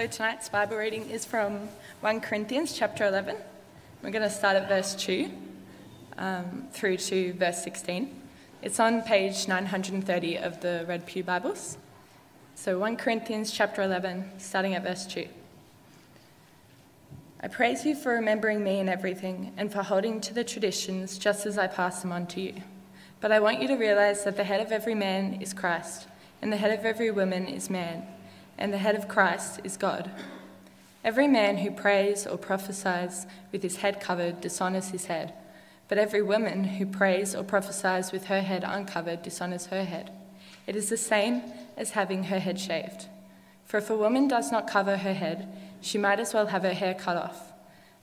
So 0.00 0.06
tonight's 0.06 0.48
Bible 0.48 0.78
reading 0.78 1.10
is 1.10 1.26
from 1.26 1.68
1 2.00 2.22
Corinthians 2.22 2.72
chapter 2.72 3.06
11. 3.06 3.36
We're 4.02 4.10
going 4.10 4.22
to 4.22 4.30
start 4.30 4.56
at 4.56 4.66
verse 4.66 4.94
2 4.94 5.30
um, 6.16 6.68
through 6.72 6.96
to 6.96 7.34
verse 7.34 7.62
16. 7.62 8.10
It's 8.62 8.80
on 8.80 9.02
page 9.02 9.46
930 9.46 10.36
of 10.36 10.62
the 10.62 10.86
Red 10.88 11.04
Pew 11.04 11.22
Bibles. 11.22 11.76
So 12.54 12.78
1 12.78 12.96
Corinthians 12.96 13.52
chapter 13.52 13.82
11, 13.82 14.38
starting 14.38 14.74
at 14.74 14.84
verse 14.84 15.04
2. 15.04 15.28
I 17.42 17.48
praise 17.48 17.84
you 17.84 17.94
for 17.94 18.14
remembering 18.14 18.64
me 18.64 18.78
in 18.78 18.88
everything 18.88 19.52
and 19.58 19.70
for 19.70 19.82
holding 19.82 20.22
to 20.22 20.32
the 20.32 20.44
traditions 20.44 21.18
just 21.18 21.44
as 21.44 21.58
I 21.58 21.66
pass 21.66 22.00
them 22.00 22.10
on 22.10 22.26
to 22.28 22.40
you. 22.40 22.54
But 23.20 23.32
I 23.32 23.40
want 23.40 23.60
you 23.60 23.68
to 23.68 23.76
realize 23.76 24.24
that 24.24 24.38
the 24.38 24.44
head 24.44 24.62
of 24.62 24.72
every 24.72 24.94
man 24.94 25.42
is 25.42 25.52
Christ, 25.52 26.08
and 26.40 26.50
the 26.50 26.56
head 26.56 26.70
of 26.70 26.86
every 26.86 27.10
woman 27.10 27.46
is 27.46 27.68
man, 27.68 28.06
and 28.60 28.72
the 28.72 28.78
head 28.78 28.94
of 28.94 29.08
Christ 29.08 29.60
is 29.64 29.76
God. 29.76 30.10
Every 31.02 31.26
man 31.26 31.56
who 31.56 31.70
prays 31.70 32.26
or 32.26 32.36
prophesies 32.36 33.26
with 33.50 33.62
his 33.62 33.76
head 33.76 34.00
covered 34.00 34.42
dishonors 34.42 34.90
his 34.90 35.06
head, 35.06 35.32
but 35.88 35.98
every 35.98 36.22
woman 36.22 36.62
who 36.64 36.84
prays 36.84 37.34
or 37.34 37.42
prophesies 37.42 38.12
with 38.12 38.26
her 38.26 38.42
head 38.42 38.62
uncovered 38.64 39.22
dishonors 39.22 39.66
her 39.66 39.84
head. 39.84 40.12
It 40.66 40.76
is 40.76 40.90
the 40.90 40.98
same 40.98 41.42
as 41.76 41.92
having 41.92 42.24
her 42.24 42.38
head 42.38 42.60
shaved. 42.60 43.06
For 43.64 43.78
if 43.78 43.88
a 43.88 43.96
woman 43.96 44.28
does 44.28 44.52
not 44.52 44.68
cover 44.68 44.98
her 44.98 45.14
head, 45.14 45.48
she 45.80 45.96
might 45.96 46.20
as 46.20 46.34
well 46.34 46.48
have 46.48 46.62
her 46.62 46.74
hair 46.74 46.94
cut 46.94 47.16
off. 47.16 47.52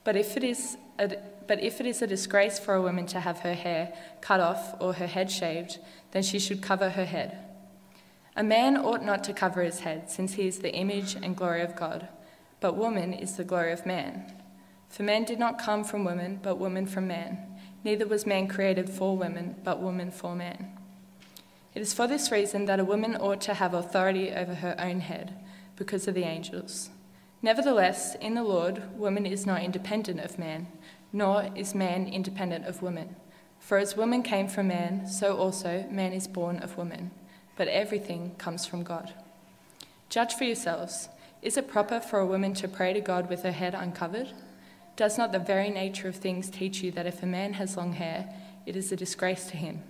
But 0.04 0.16
if 0.16 0.36
it 0.36 0.44
is 0.44 0.78
a, 0.98 1.18
but 1.48 1.62
if 1.62 1.80
it 1.80 1.86
is 1.86 2.02
a 2.02 2.08
disgrace 2.08 2.60
for 2.60 2.74
a 2.74 2.82
woman 2.82 3.06
to 3.08 3.20
have 3.20 3.40
her 3.40 3.54
hair 3.54 3.94
cut 4.22 4.40
off 4.40 4.76
or 4.82 4.94
her 4.94 5.08
head 5.08 5.32
shaved, 5.32 5.78
then 6.12 6.24
she 6.24 6.40
should 6.40 6.62
cover 6.62 6.90
her 6.90 7.06
head. 7.06 7.38
A 8.38 8.44
man 8.44 8.78
ought 8.78 9.04
not 9.04 9.24
to 9.24 9.34
cover 9.34 9.64
his 9.64 9.80
head, 9.80 10.12
since 10.12 10.34
he 10.34 10.48
is 10.48 10.60
the 10.60 10.72
image 10.72 11.16
and 11.16 11.36
glory 11.36 11.64
of 11.64 11.76
God, 11.76 12.08
but 12.60 12.78
woman 12.78 13.12
is 13.12 13.36
the 13.36 13.44
glory 13.44 13.72
of 13.72 13.84
man. 13.84 14.32
For 14.90 15.02
man 15.02 15.24
did 15.24 15.40
not 15.40 15.58
come 15.58 15.84
from 15.84 16.06
woman, 16.06 16.40
but 16.44 16.60
woman 16.60 16.86
from 16.86 17.08
man. 17.08 17.40
Neither 17.84 18.06
was 18.06 18.28
man 18.28 18.48
created 18.48 18.92
for 18.92 19.18
woman, 19.18 19.56
but 19.64 19.82
woman 19.82 20.12
for 20.12 20.36
man. 20.36 20.78
It 21.74 21.82
is 21.82 21.96
for 21.96 22.06
this 22.06 22.32
reason 22.32 22.66
that 22.66 22.80
a 22.80 22.86
woman 22.86 23.16
ought 23.16 23.42
to 23.42 23.56
have 23.56 23.74
authority 23.74 24.32
over 24.32 24.54
her 24.54 24.76
own 24.78 25.00
head, 25.00 25.34
because 25.76 26.08
of 26.08 26.14
the 26.14 26.24
angels. 26.24 26.92
Nevertheless, 27.42 28.14
in 28.22 28.36
the 28.36 28.44
Lord, 28.44 29.00
woman 29.00 29.26
is 29.26 29.48
not 29.48 29.64
independent 29.64 30.20
of 30.20 30.38
man, 30.38 30.68
nor 31.12 31.50
is 31.56 31.74
man 31.74 32.08
independent 32.08 32.68
of 32.68 32.84
woman. 32.84 33.16
For 33.58 33.80
as 33.80 33.98
woman 33.98 34.22
came 34.22 34.48
from 34.48 34.68
man, 34.68 35.08
so 35.08 35.36
also 35.38 35.88
man 35.90 36.14
is 36.14 36.28
born 36.28 36.60
of 36.60 36.78
woman. 36.78 37.10
But 37.58 37.68
everything 37.68 38.36
comes 38.38 38.66
from 38.66 38.84
God. 38.84 39.14
Judge 40.10 40.36
for 40.36 40.46
yourselves. 40.46 41.10
Is 41.42 41.58
it 41.58 41.68
proper 41.68 42.00
for 42.00 42.20
a 42.20 42.26
woman 42.26 42.54
to 42.56 42.68
pray 42.68 42.94
to 42.94 43.02
God 43.02 43.30
with 43.30 43.44
her 43.44 43.52
head 43.52 43.76
uncovered? 43.76 44.30
Does 44.96 45.18
not 45.18 45.32
the 45.32 45.40
very 45.40 45.70
nature 45.70 46.08
of 46.08 46.16
things 46.16 46.50
teach 46.50 46.82
you 46.82 46.92
that 46.92 47.06
if 47.06 47.22
a 47.22 47.28
man 47.28 47.54
has 47.54 47.76
long 47.76 47.94
hair, 47.94 48.34
it 48.66 48.76
is 48.76 48.92
a 48.92 48.96
disgrace 48.96 49.48
to 49.48 49.58
him, 49.58 49.82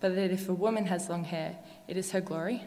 but 0.00 0.14
that 0.14 0.30
if 0.30 0.48
a 0.48 0.54
woman 0.54 0.86
has 0.86 1.08
long 1.08 1.24
hair, 1.24 1.56
it 1.86 1.96
is 1.96 2.10
her 2.10 2.20
glory? 2.20 2.62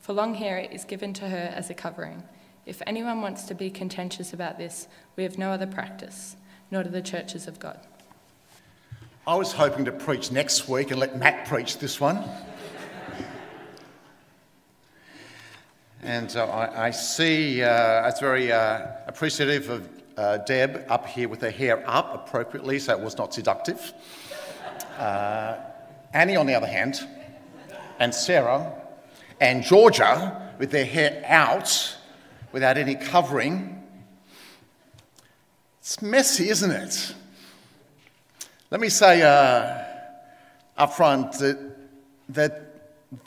For 0.00 0.12
long 0.12 0.34
hair 0.34 0.58
is 0.58 0.84
given 0.84 1.12
to 1.14 1.28
her 1.28 1.52
as 1.54 1.70
a 1.70 1.74
covering 1.74 2.22
if 2.66 2.82
anyone 2.84 3.22
wants 3.22 3.44
to 3.44 3.54
be 3.54 3.70
contentious 3.70 4.32
about 4.32 4.58
this, 4.58 4.88
we 5.14 5.22
have 5.22 5.38
no 5.38 5.52
other 5.52 5.68
practice, 5.68 6.36
nor 6.70 6.82
do 6.82 6.90
the 6.90 7.00
churches 7.00 7.46
of 7.46 7.60
God. 7.60 7.78
I 9.24 9.36
was 9.36 9.52
hoping 9.52 9.84
to 9.84 9.92
preach 9.92 10.32
next 10.32 10.68
week 10.68 10.90
and 10.90 10.98
let 10.98 11.16
Matt 11.16 11.46
preach 11.46 11.78
this 11.78 12.00
one. 12.00 12.24
And 16.02 16.36
uh, 16.36 16.46
I, 16.46 16.86
I, 16.86 16.90
see 16.90 17.62
uh, 17.62 18.08
it's 18.08 18.20
very 18.20 18.52
uh, 18.52 18.86
appreciative 19.06 19.68
of 19.70 19.88
uh, 20.16 20.38
Deb 20.38 20.84
up 20.88 21.06
here 21.06 21.28
with 21.28 21.40
her 21.40 21.50
hair 21.50 21.82
up 21.88 22.14
appropriately, 22.14 22.78
so 22.78 22.92
it 22.92 23.00
was 23.00 23.16
not 23.16 23.34
seductive. 23.34 23.92
Uh, 24.98 25.56
Annie, 26.12 26.36
on 26.36 26.46
the 26.46 26.54
other 26.54 26.66
hand, 26.66 27.00
and 27.98 28.14
Sarah, 28.14 28.72
and 29.40 29.62
Georgia 29.62 30.52
with 30.58 30.70
their 30.70 30.84
hair 30.84 31.22
out 31.26 31.96
without 32.52 32.78
any 32.78 32.94
covering. 32.94 33.82
It's 35.80 36.00
messy, 36.00 36.48
isn't 36.48 36.70
it? 36.70 37.14
Let 38.70 38.80
me 38.80 38.88
say 38.88 39.22
uh, 39.22 39.84
up 40.76 40.92
front 40.94 41.32
that, 41.38 41.58
that 42.30 42.65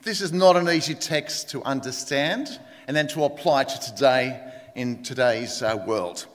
this 0.03 0.21
is 0.21 0.33
not 0.33 0.55
an 0.55 0.69
easy 0.69 0.95
text 0.95 1.49
to 1.49 1.63
understand 1.63 2.59
and 2.87 2.95
then 2.95 3.07
to 3.09 3.23
apply 3.23 3.63
to 3.63 3.79
today 3.79 4.39
in 4.75 5.03
today's 5.03 5.61
uh, 5.61 5.83
world. 5.87 6.25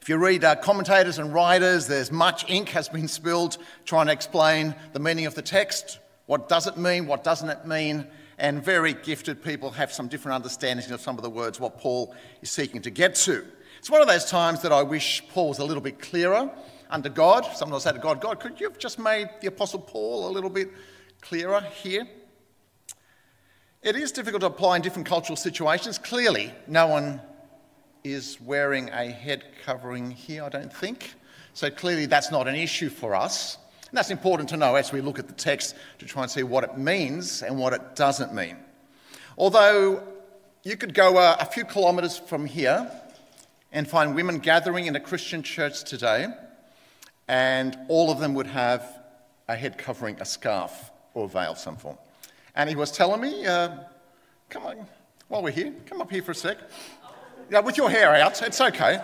If 0.00 0.08
you 0.08 0.16
read 0.16 0.42
uh, 0.42 0.56
commentators 0.56 1.18
and 1.18 1.32
writers, 1.32 1.86
there's 1.86 2.10
much 2.10 2.48
ink 2.50 2.70
has 2.70 2.88
been 2.88 3.08
spilled 3.08 3.58
trying 3.84 4.06
to 4.06 4.12
explain 4.12 4.74
the 4.92 4.98
meaning 4.98 5.26
of 5.26 5.34
the 5.34 5.42
text. 5.42 5.98
What 6.26 6.48
does 6.48 6.66
it 6.66 6.76
mean? 6.76 7.06
What 7.06 7.24
doesn't 7.24 7.48
it 7.48 7.66
mean? 7.66 8.06
and 8.38 8.62
very 8.62 8.92
gifted 8.92 9.40
people 9.42 9.70
have 9.70 9.92
some 9.92 10.08
different 10.08 10.34
understandings 10.34 10.90
of 10.90 11.00
some 11.00 11.16
of 11.16 11.22
the 11.22 11.30
words, 11.30 11.60
what 11.60 11.78
Paul 11.78 12.12
is 12.40 12.50
seeking 12.50 12.82
to 12.82 12.90
get 12.90 13.14
to. 13.16 13.44
It's 13.78 13.88
one 13.88 14.00
of 14.00 14.08
those 14.08 14.24
times 14.24 14.62
that 14.62 14.72
I 14.72 14.82
wish 14.82 15.22
Paul 15.28 15.50
was 15.50 15.60
a 15.60 15.64
little 15.64 15.82
bit 15.82 16.00
clearer 16.00 16.50
under 16.90 17.08
God. 17.08 17.44
Sometimes 17.54 17.86
I 17.86 17.90
say 17.90 17.96
to 17.96 18.02
God, 18.02 18.20
God, 18.20 18.40
could 18.40 18.60
you 18.60 18.68
have 18.68 18.78
just 18.78 18.98
made 18.98 19.28
the 19.40 19.46
Apostle 19.46 19.78
Paul 19.78 20.28
a 20.28 20.32
little 20.32 20.50
bit 20.50 20.72
clearer 21.20 21.60
here? 21.60 22.06
It 23.82 23.96
is 23.96 24.12
difficult 24.12 24.42
to 24.42 24.46
apply 24.46 24.76
in 24.76 24.82
different 24.82 25.08
cultural 25.08 25.34
situations. 25.34 25.98
Clearly, 25.98 26.52
no 26.68 26.86
one 26.86 27.20
is 28.04 28.40
wearing 28.40 28.88
a 28.90 29.06
head 29.10 29.42
covering 29.64 30.08
here, 30.08 30.44
I 30.44 30.50
don't 30.50 30.72
think. 30.72 31.14
So 31.52 31.68
clearly, 31.68 32.06
that's 32.06 32.30
not 32.30 32.46
an 32.46 32.54
issue 32.54 32.88
for 32.88 33.12
us. 33.16 33.58
And 33.90 33.98
that's 33.98 34.12
important 34.12 34.48
to 34.50 34.56
know 34.56 34.76
as 34.76 34.92
we 34.92 35.00
look 35.00 35.18
at 35.18 35.26
the 35.26 35.34
text 35.34 35.74
to 35.98 36.06
try 36.06 36.22
and 36.22 36.30
see 36.30 36.44
what 36.44 36.62
it 36.62 36.78
means 36.78 37.42
and 37.42 37.58
what 37.58 37.72
it 37.72 37.96
doesn't 37.96 38.32
mean. 38.32 38.56
Although 39.36 40.06
you 40.62 40.76
could 40.76 40.94
go 40.94 41.16
uh, 41.16 41.36
a 41.40 41.44
few 41.44 41.64
kilometres 41.64 42.16
from 42.16 42.46
here 42.46 42.88
and 43.72 43.88
find 43.88 44.14
women 44.14 44.38
gathering 44.38 44.86
in 44.86 44.94
a 44.94 45.00
Christian 45.00 45.42
church 45.42 45.82
today, 45.82 46.28
and 47.26 47.76
all 47.88 48.12
of 48.12 48.20
them 48.20 48.34
would 48.34 48.46
have 48.46 49.02
a 49.48 49.56
head 49.56 49.76
covering, 49.76 50.20
a 50.20 50.24
scarf 50.24 50.92
or 51.14 51.24
a 51.24 51.28
veil 51.28 51.50
of 51.50 51.58
some 51.58 51.76
form. 51.76 51.98
And 52.54 52.68
he 52.68 52.76
was 52.76 52.92
telling 52.92 53.20
me, 53.20 53.46
uh, 53.46 53.70
come 54.48 54.66
on, 54.66 54.86
while 55.28 55.42
we're 55.42 55.50
here, 55.50 55.72
come 55.86 56.00
up 56.00 56.10
here 56.10 56.22
for 56.22 56.32
a 56.32 56.34
sec. 56.34 56.58
Yeah, 57.50 57.60
with 57.60 57.76
your 57.76 57.90
hair 57.90 58.14
out, 58.14 58.40
it's 58.42 58.60
okay. 58.60 59.00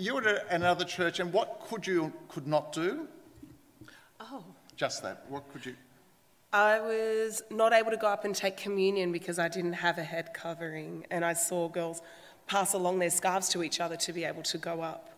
you 0.00 0.14
were 0.14 0.26
at 0.26 0.46
another 0.50 0.84
church, 0.84 1.20
and 1.20 1.32
what 1.32 1.60
could 1.68 1.86
you 1.86 2.12
could 2.28 2.46
not 2.46 2.72
do? 2.72 3.06
Oh. 4.18 4.42
Just 4.76 5.02
that. 5.02 5.24
What 5.28 5.50
could 5.52 5.66
you? 5.66 5.74
I 6.52 6.80
was 6.80 7.42
not 7.50 7.72
able 7.72 7.90
to 7.90 7.96
go 7.96 8.08
up 8.08 8.24
and 8.24 8.34
take 8.34 8.56
communion 8.56 9.12
because 9.12 9.38
I 9.38 9.48
didn't 9.48 9.74
have 9.74 9.98
a 9.98 10.02
head 10.02 10.32
covering, 10.34 11.06
and 11.10 11.24
I 11.24 11.34
saw 11.34 11.68
girls 11.68 12.02
pass 12.46 12.72
along 12.72 12.98
their 12.98 13.10
scarves 13.10 13.48
to 13.50 13.62
each 13.62 13.78
other 13.78 13.96
to 13.96 14.12
be 14.12 14.24
able 14.24 14.42
to 14.42 14.58
go 14.58 14.80
up. 14.80 15.10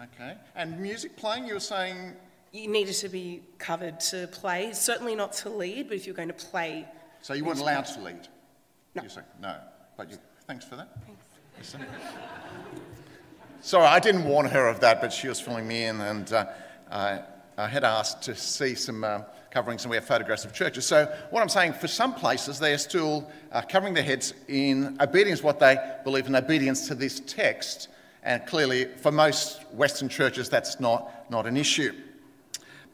Okay. 0.00 0.34
And 0.56 0.78
music 0.80 1.16
playing, 1.16 1.46
you 1.46 1.54
were 1.54 1.60
saying? 1.60 2.14
You 2.54 2.68
needed 2.68 2.94
to 2.94 3.08
be 3.08 3.42
covered 3.58 3.98
to 3.98 4.28
play. 4.28 4.72
Certainly 4.72 5.16
not 5.16 5.32
to 5.32 5.48
lead, 5.50 5.88
but 5.88 5.96
if 5.96 6.06
you're 6.06 6.14
going 6.14 6.28
to 6.28 6.34
play. 6.34 6.86
So 7.20 7.34
you 7.34 7.44
weren't 7.44 7.58
allowed 7.58 7.86
to 7.86 8.00
lead? 8.00 8.28
No. 8.94 9.02
You 9.02 9.08
say, 9.08 9.22
no. 9.42 9.56
But 9.96 10.12
you, 10.12 10.18
thanks 10.46 10.64
for 10.64 10.76
that. 10.76 10.96
Thanks. 11.56 11.74
Sorry, 13.60 13.86
I 13.86 13.98
didn't 13.98 14.22
warn 14.22 14.46
her 14.46 14.68
of 14.68 14.78
that, 14.80 15.00
but 15.00 15.12
she 15.12 15.26
was 15.26 15.40
filling 15.40 15.66
me 15.66 15.86
in, 15.86 16.00
and 16.00 16.32
uh, 16.32 16.46
I, 16.92 17.22
I, 17.58 17.66
had 17.66 17.82
asked 17.82 18.22
to 18.22 18.36
see 18.36 18.76
some 18.76 19.02
uh, 19.02 19.22
coverings, 19.50 19.82
and 19.82 19.90
we 19.90 19.96
have 19.96 20.04
photographs 20.04 20.44
of 20.44 20.52
churches. 20.52 20.86
So, 20.86 21.12
what 21.30 21.42
I'm 21.42 21.48
saying, 21.48 21.72
for 21.72 21.88
some 21.88 22.14
places, 22.14 22.60
they 22.60 22.72
are 22.72 22.78
still 22.78 23.28
uh, 23.50 23.62
covering 23.62 23.94
their 23.94 24.04
heads 24.04 24.32
in 24.46 24.96
obedience, 25.00 25.42
what 25.42 25.58
they 25.58 25.76
believe 26.04 26.28
in 26.28 26.36
obedience 26.36 26.86
to 26.86 26.94
this 26.94 27.18
text, 27.18 27.88
and 28.22 28.46
clearly, 28.46 28.84
for 28.84 29.10
most 29.10 29.64
Western 29.72 30.08
churches, 30.08 30.48
that's 30.48 30.78
not, 30.78 31.28
not 31.32 31.46
an 31.46 31.56
issue. 31.56 31.92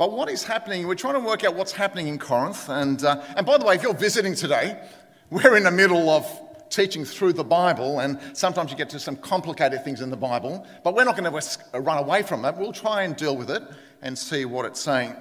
But 0.00 0.12
what 0.12 0.30
is 0.30 0.42
happening? 0.42 0.86
We're 0.86 0.94
trying 0.94 1.12
to 1.12 1.20
work 1.20 1.44
out 1.44 1.54
what's 1.54 1.72
happening 1.72 2.08
in 2.08 2.18
Corinth, 2.18 2.70
and, 2.70 3.04
uh, 3.04 3.22
and 3.36 3.44
by 3.44 3.58
the 3.58 3.66
way, 3.66 3.74
if 3.74 3.82
you're 3.82 3.92
visiting 3.92 4.34
today, 4.34 4.82
we're 5.30 5.58
in 5.58 5.64
the 5.64 5.70
middle 5.70 6.08
of 6.08 6.26
teaching 6.70 7.04
through 7.04 7.34
the 7.34 7.44
Bible, 7.44 8.00
and 8.00 8.18
sometimes 8.32 8.70
you 8.70 8.78
get 8.78 8.88
to 8.88 8.98
some 8.98 9.14
complicated 9.14 9.84
things 9.84 10.00
in 10.00 10.08
the 10.08 10.16
Bible, 10.16 10.66
but 10.84 10.94
we're 10.94 11.04
not 11.04 11.18
going 11.18 11.30
to 11.30 11.78
run 11.78 11.98
away 11.98 12.22
from 12.22 12.40
that. 12.40 12.56
We'll 12.56 12.72
try 12.72 13.02
and 13.02 13.14
deal 13.14 13.36
with 13.36 13.50
it 13.50 13.62
and 14.00 14.16
see 14.16 14.46
what 14.46 14.64
it's 14.64 14.80
saying. 14.80 15.14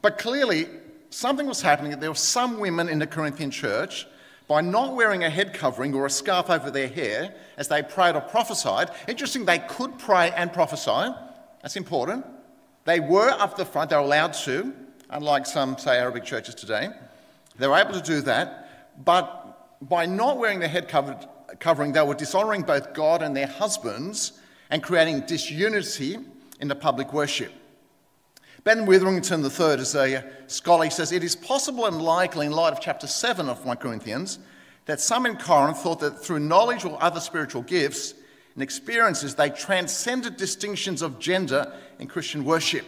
But 0.00 0.16
clearly, 0.16 0.68
something 1.10 1.46
was 1.46 1.60
happening. 1.60 2.00
There 2.00 2.10
were 2.10 2.14
some 2.14 2.58
women 2.58 2.88
in 2.88 2.98
the 2.98 3.06
Corinthian 3.06 3.50
church, 3.50 4.06
by 4.48 4.62
not 4.62 4.94
wearing 4.94 5.24
a 5.24 5.28
head 5.28 5.52
covering 5.52 5.92
or 5.94 6.06
a 6.06 6.10
scarf 6.10 6.48
over 6.48 6.70
their 6.70 6.88
hair 6.88 7.34
as 7.58 7.68
they 7.68 7.82
prayed 7.82 8.14
or 8.14 8.22
prophesied, 8.22 8.92
interesting, 9.08 9.44
they 9.44 9.58
could 9.58 9.98
pray 9.98 10.30
and 10.30 10.54
prophesy. 10.54 11.14
That's 11.60 11.76
important. 11.76 12.24
They 12.86 13.00
were 13.00 13.30
up 13.30 13.56
the 13.56 13.64
front, 13.64 13.90
they 13.90 13.96
were 13.96 14.02
allowed 14.02 14.32
to, 14.44 14.72
unlike 15.10 15.44
some, 15.44 15.76
say, 15.76 15.98
Arabic 15.98 16.24
churches 16.24 16.54
today. 16.54 16.88
They 17.58 17.66
were 17.66 17.76
able 17.76 17.92
to 17.92 18.00
do 18.00 18.20
that, 18.22 19.04
but 19.04 19.78
by 19.82 20.06
not 20.06 20.38
wearing 20.38 20.60
their 20.60 20.68
head 20.68 20.88
covered, 20.88 21.26
covering, 21.58 21.92
they 21.92 22.02
were 22.02 22.14
dishonoring 22.14 22.62
both 22.62 22.94
God 22.94 23.22
and 23.22 23.36
their 23.36 23.48
husbands 23.48 24.40
and 24.70 24.82
creating 24.82 25.22
disunity 25.22 26.18
in 26.60 26.68
the 26.68 26.76
public 26.76 27.12
worship. 27.12 27.52
Ben 28.62 28.86
Witherington 28.86 29.44
III 29.44 29.80
is 29.80 29.94
a 29.96 30.24
scholar. 30.46 30.84
He 30.84 30.90
says, 30.90 31.10
It 31.10 31.24
is 31.24 31.34
possible 31.34 31.86
and 31.86 32.00
likely, 32.00 32.46
in 32.46 32.52
light 32.52 32.72
of 32.72 32.80
chapter 32.80 33.08
7 33.08 33.48
of 33.48 33.64
1 33.64 33.76
Corinthians, 33.78 34.38
that 34.86 35.00
some 35.00 35.26
in 35.26 35.36
Corinth 35.36 35.78
thought 35.78 35.98
that 36.00 36.20
through 36.20 36.38
knowledge 36.38 36.84
or 36.84 37.02
other 37.02 37.20
spiritual 37.20 37.62
gifts 37.62 38.14
and 38.56 38.62
experiences, 38.62 39.34
they 39.34 39.50
transcended 39.50 40.38
distinctions 40.38 41.02
of 41.02 41.18
gender 41.18 41.74
in 41.98 42.08
Christian 42.08 42.42
worship. 42.42 42.86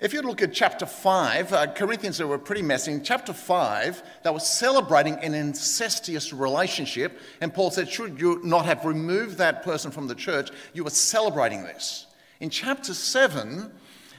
If 0.00 0.14
you 0.14 0.22
look 0.22 0.40
at 0.40 0.54
chapter 0.54 0.86
5, 0.86 1.52
uh, 1.52 1.66
Corinthians 1.74 2.20
were 2.20 2.38
pretty 2.38 2.62
messy. 2.62 2.90
In 2.92 3.04
chapter 3.04 3.34
5, 3.34 4.02
they 4.22 4.30
were 4.30 4.40
celebrating 4.40 5.14
an 5.16 5.34
incestuous 5.34 6.32
relationship, 6.32 7.20
and 7.42 7.52
Paul 7.52 7.70
said, 7.70 7.90
Should 7.90 8.18
you 8.18 8.40
not 8.42 8.64
have 8.64 8.86
removed 8.86 9.36
that 9.38 9.62
person 9.62 9.90
from 9.90 10.08
the 10.08 10.14
church, 10.14 10.50
you 10.72 10.84
were 10.84 10.90
celebrating 10.90 11.62
this. 11.62 12.06
In 12.40 12.48
chapter 12.48 12.94
7, 12.94 13.70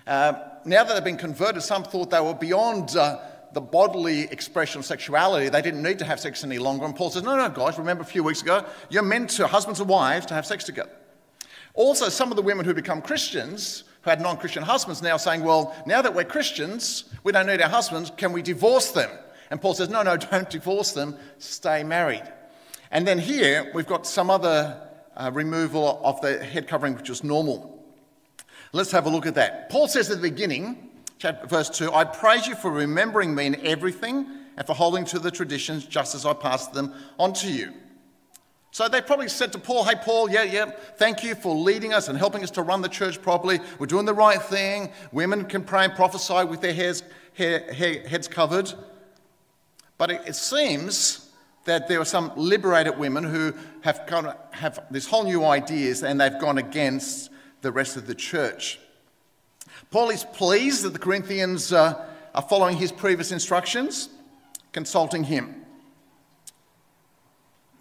uh, 0.06 0.34
now 0.66 0.84
that 0.84 0.94
they've 0.94 1.04
been 1.04 1.18
converted, 1.18 1.63
some 1.63 1.84
thought 1.84 2.12
they 2.12 2.22
were 2.22 2.36
beyond 2.36 2.96
uh, 2.96 3.18
the 3.56 3.62
bodily 3.62 4.24
expression 4.24 4.80
of 4.80 4.86
sexuality. 4.86 5.48
They 5.48 5.62
didn't 5.62 5.81
need 5.81 5.98
to 6.00 6.06
have 6.06 6.19
sex 6.19 6.44
any 6.44 6.60
longer. 6.60 6.86
And 6.86 6.94
Paul 6.94 7.10
says, 7.10 7.24
No, 7.24 7.38
no, 7.38 7.50
guys, 7.50 7.80
remember 7.80 8.04
a 8.04 8.06
few 8.06 8.22
weeks 8.22 8.42
ago, 8.42 8.66
you're 8.90 9.02
meant 9.02 9.31
to, 9.31 9.48
husbands 9.48 9.80
and 9.80 9.90
wives, 9.90 10.25
to 10.28 10.34
have 10.34 10.46
sex 10.46 10.66
together. 10.66 10.92
Also, 11.74 12.10
some 12.10 12.31
of 12.31 12.36
the 12.36 12.42
women 12.42 12.66
who 12.66 12.74
become 12.74 13.02
Christians, 13.02 13.86
who 14.02 14.10
had 14.10 14.19
non 14.19 14.38
Christian 14.38 14.62
husbands, 14.62 15.02
now 15.02 15.16
saying, 15.16 15.42
Well, 15.42 15.74
now 15.86 16.02
that 16.02 16.13
we're 16.13 16.25
Christians, 16.25 17.06
we 17.24 17.31
don't 17.31 17.48
need 17.48 17.62
our 17.62 17.69
husbands, 17.69 18.12
can 18.18 18.34
we 18.34 18.42
divorce 18.42 18.92
them? 18.92 19.10
And 19.50 19.62
Paul 19.62 19.74
says, 19.74 19.88
No, 19.88 20.04
no, 20.04 20.18
don't 20.31 20.50
divorce 20.50 20.92
them, 20.92 21.16
stay 21.38 21.81
married. 21.84 22.24
And 22.92 23.07
then 23.07 23.18
here, 23.18 23.72
we've 23.74 23.88
got 23.88 24.06
some 24.06 24.30
other 24.30 24.81
uh, 25.16 25.31
removal 25.34 26.02
of 26.04 26.19
the 26.19 26.44
head 26.44 26.68
covering, 26.68 26.96
which 26.96 27.10
is 27.10 27.24
normal. 27.24 27.72
Let's 28.74 28.92
have 28.92 29.06
a 29.06 29.10
look 29.10 29.25
at 29.25 29.36
that. 29.36 29.69
Paul 29.69 29.88
says 29.88 30.12
at 30.12 30.18
the 30.22 30.30
beginning, 30.30 30.90
chapter, 31.25 31.48
verse 31.48 31.72
2, 31.72 31.92
I 31.92 32.04
praise 32.04 32.45
you 32.45 32.54
for 32.54 32.69
remembering 32.69 33.33
me 33.33 33.48
in 33.48 33.56
everything 33.66 34.27
and 34.57 34.68
for 34.68 34.75
holding 34.75 35.06
to 35.06 35.18
the 35.18 35.31
traditions 35.31 35.83
just 35.83 36.13
as 36.13 36.24
I 36.24 36.33
passed 36.33 36.72
them 36.72 36.94
on 37.18 37.33
to 37.33 37.51
you. 37.51 37.74
So 38.69 38.88
they 38.88 39.01
probably 39.01 39.30
said 39.30 39.51
to 39.54 39.57
Paul, 39.57 39.86
Hey, 39.86 39.95
Paul, 39.95 40.30
yeah, 40.30 40.44
yeah, 40.44 40.69
thank 40.98 41.24
you 41.24 41.33
for 41.33 41.56
leading 41.56 41.94
us 41.95 42.10
and 42.10 42.18
helping 42.19 42.44
us 42.44 42.51
to 42.51 42.62
run 42.62 42.83
the 42.83 42.89
church 42.89 43.24
properly. 43.24 43.60
We're 43.80 43.88
doing 43.88 44.06
the 44.06 44.13
right 44.13 44.39
thing. 44.39 44.92
Women 45.12 45.45
can 45.45 45.63
pray 45.63 45.86
and 45.86 45.95
prophesy 45.95 46.44
with 46.44 46.62
their 46.62 46.75
hairs, 46.75 47.01
hair, 47.33 47.74
hair, 47.74 48.07
heads 48.07 48.28
covered. 48.28 48.71
But 49.98 50.12
it, 50.12 50.21
it 50.28 50.36
seems 50.36 51.31
that 51.63 51.88
there 51.88 52.00
are 52.00 52.06
some 52.06 52.33
liberated 52.36 53.00
women 53.00 53.24
who 53.24 53.56
have, 53.81 54.06
gone, 54.06 54.31
have 54.51 54.86
this 54.92 55.07
whole 55.07 55.24
new 55.24 55.44
ideas 55.44 56.04
and 56.04 56.21
they've 56.21 56.39
gone 56.39 56.60
against 56.60 57.31
the 57.62 57.71
rest 57.71 57.98
of 57.98 58.06
the 58.06 58.13
church. 58.13 58.78
Paul 59.92 60.10
is 60.10 60.24
pleased 60.24 60.83
that 60.83 60.94
the 60.94 61.00
Corinthians 61.00 61.72
uh, 61.72 62.06
are 62.33 62.42
following 62.42 62.77
his 62.77 62.92
previous 62.92 63.31
instructions, 63.31 64.10
consulting 64.72 65.24
him. 65.24 65.66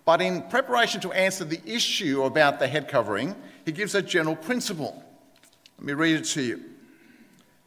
But 0.04 0.20
in 0.20 0.42
preparation 0.42 1.00
to 1.02 1.12
answer 1.12 1.44
the 1.44 1.60
issue 1.64 2.24
about 2.24 2.58
the 2.58 2.68
head 2.68 2.88
covering, 2.88 3.34
he 3.64 3.72
gives 3.72 3.94
a 3.94 4.02
general 4.02 4.36
principle. 4.36 5.02
Let 5.78 5.86
me 5.86 5.92
read 5.94 6.16
it 6.16 6.24
to 6.26 6.42
you. 6.42 6.56
It 6.56 6.62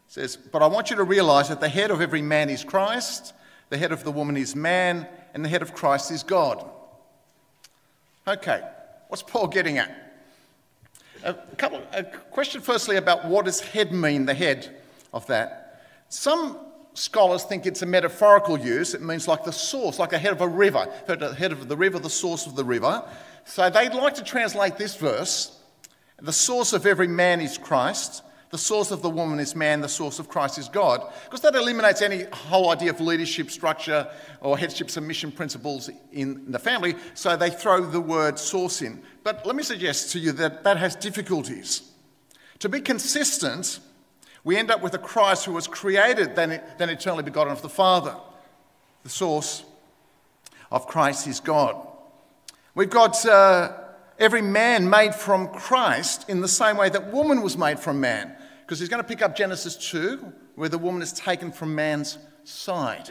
says, 0.07 0.37
But 0.37 0.61
I 0.61 0.67
want 0.67 0.89
you 0.89 0.95
to 0.97 1.03
realize 1.03 1.49
that 1.49 1.59
the 1.59 1.69
head 1.69 1.91
of 1.91 1.99
every 1.99 2.21
man 2.21 2.49
is 2.49 2.63
Christ, 2.63 3.33
the 3.69 3.77
head 3.77 3.91
of 3.91 4.03
the 4.03 4.11
woman 4.11 4.37
is 4.37 4.55
man, 4.55 5.07
and 5.33 5.43
the 5.43 5.49
head 5.49 5.61
of 5.61 5.73
Christ 5.73 6.11
is 6.11 6.23
God. 6.23 6.63
Okay, 8.27 8.61
what's 9.07 9.23
Paul 9.23 9.47
getting 9.47 9.77
at? 9.77 10.06
A, 11.23 11.33
couple, 11.57 11.81
a 11.93 12.03
question 12.03 12.61
firstly 12.61 12.97
about 12.97 13.25
what 13.25 13.45
does 13.45 13.59
head 13.59 13.91
mean, 13.91 14.25
the 14.25 14.33
head 14.33 14.77
of 15.13 15.25
that. 15.27 15.81
Some 16.09 16.59
scholars 16.93 17.43
think 17.43 17.65
it's 17.65 17.81
a 17.81 17.85
metaphorical 17.85 18.57
use. 18.57 18.93
It 18.93 19.01
means 19.01 19.27
like 19.27 19.43
the 19.43 19.51
source, 19.51 19.99
like 19.99 20.09
the 20.09 20.17
head 20.17 20.33
of 20.33 20.41
a 20.41 20.47
river, 20.47 20.87
the 21.05 21.33
head 21.33 21.51
of 21.51 21.67
the 21.67 21.77
river, 21.77 21.99
the 21.99 22.09
source 22.09 22.47
of 22.47 22.55
the 22.55 22.63
river. 22.63 23.03
So 23.45 23.69
they'd 23.69 23.93
like 23.93 24.15
to 24.15 24.23
translate 24.23 24.77
this 24.77 24.95
verse 24.95 25.57
the 26.21 26.33
source 26.33 26.73
of 26.73 26.85
every 26.85 27.07
man 27.07 27.41
is 27.41 27.57
Christ, 27.57 28.23
the 28.49 28.57
source 28.57 28.91
of 28.91 29.01
the 29.01 29.09
woman 29.09 29.39
is 29.39 29.55
man, 29.55 29.81
the 29.81 29.89
source 29.89 30.19
of 30.19 30.29
Christ 30.29 30.57
is 30.57 30.69
God. 30.69 31.01
Because 31.25 31.41
that 31.41 31.55
eliminates 31.55 32.01
any 32.01 32.23
whole 32.31 32.69
idea 32.69 32.91
of 32.91 33.01
leadership 33.01 33.51
structure 33.51 34.07
or 34.39 34.57
headship 34.57 34.89
submission 34.89 35.31
principles 35.31 35.89
in 36.13 36.49
the 36.51 36.59
family, 36.59 36.95
so 37.13 37.35
they 37.35 37.49
throw 37.49 37.81
the 37.81 37.99
word 37.99 38.39
source 38.39 38.81
in. 38.81 39.01
But 39.23 39.45
let 39.45 39.55
me 39.55 39.63
suggest 39.63 40.13
to 40.13 40.19
you 40.19 40.31
that 40.33 40.63
that 40.63 40.77
has 40.77 40.95
difficulties. 40.95 41.91
To 42.59 42.69
be 42.69 42.79
consistent, 42.79 43.79
we 44.45 44.55
end 44.55 44.71
up 44.71 44.81
with 44.81 44.93
a 44.93 44.99
Christ 44.99 45.43
who 45.43 45.51
was 45.51 45.67
created, 45.67 46.35
then, 46.35 46.51
eternally 46.79 47.23
begotten 47.23 47.51
of 47.51 47.61
the 47.61 47.69
Father. 47.69 48.15
The 49.03 49.09
source 49.09 49.65
of 50.71 50.87
Christ 50.87 51.27
is 51.27 51.41
God. 51.41 51.75
We've 52.75 52.89
got. 52.89 53.25
Uh, 53.25 53.83
every 54.19 54.41
man 54.41 54.89
made 54.89 55.13
from 55.13 55.47
Christ 55.49 56.29
in 56.29 56.41
the 56.41 56.47
same 56.47 56.77
way 56.77 56.89
that 56.89 57.11
woman 57.11 57.41
was 57.41 57.57
made 57.57 57.79
from 57.79 57.99
man. 57.99 58.35
Because 58.67 58.79
he's 58.79 58.89
going 58.89 59.01
to 59.01 59.07
pick 59.07 59.21
up 59.21 59.33
Genesis 59.33 59.77
2, 59.77 60.33
where 60.55 60.67
the 60.67 60.77
woman 60.77 61.01
is 61.01 61.13
taken 61.13 61.53
from 61.53 61.73
man's 61.73 62.17
side. 62.43 63.09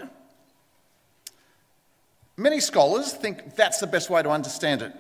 Many 2.37 2.61
scholars 2.61 3.15
think 3.15 3.57
that's 3.57 3.81
the 3.81 3.87
best 3.87 4.11
way 4.11 4.23
to 4.23 4.29
understand 4.29 4.83
it. 4.83 4.93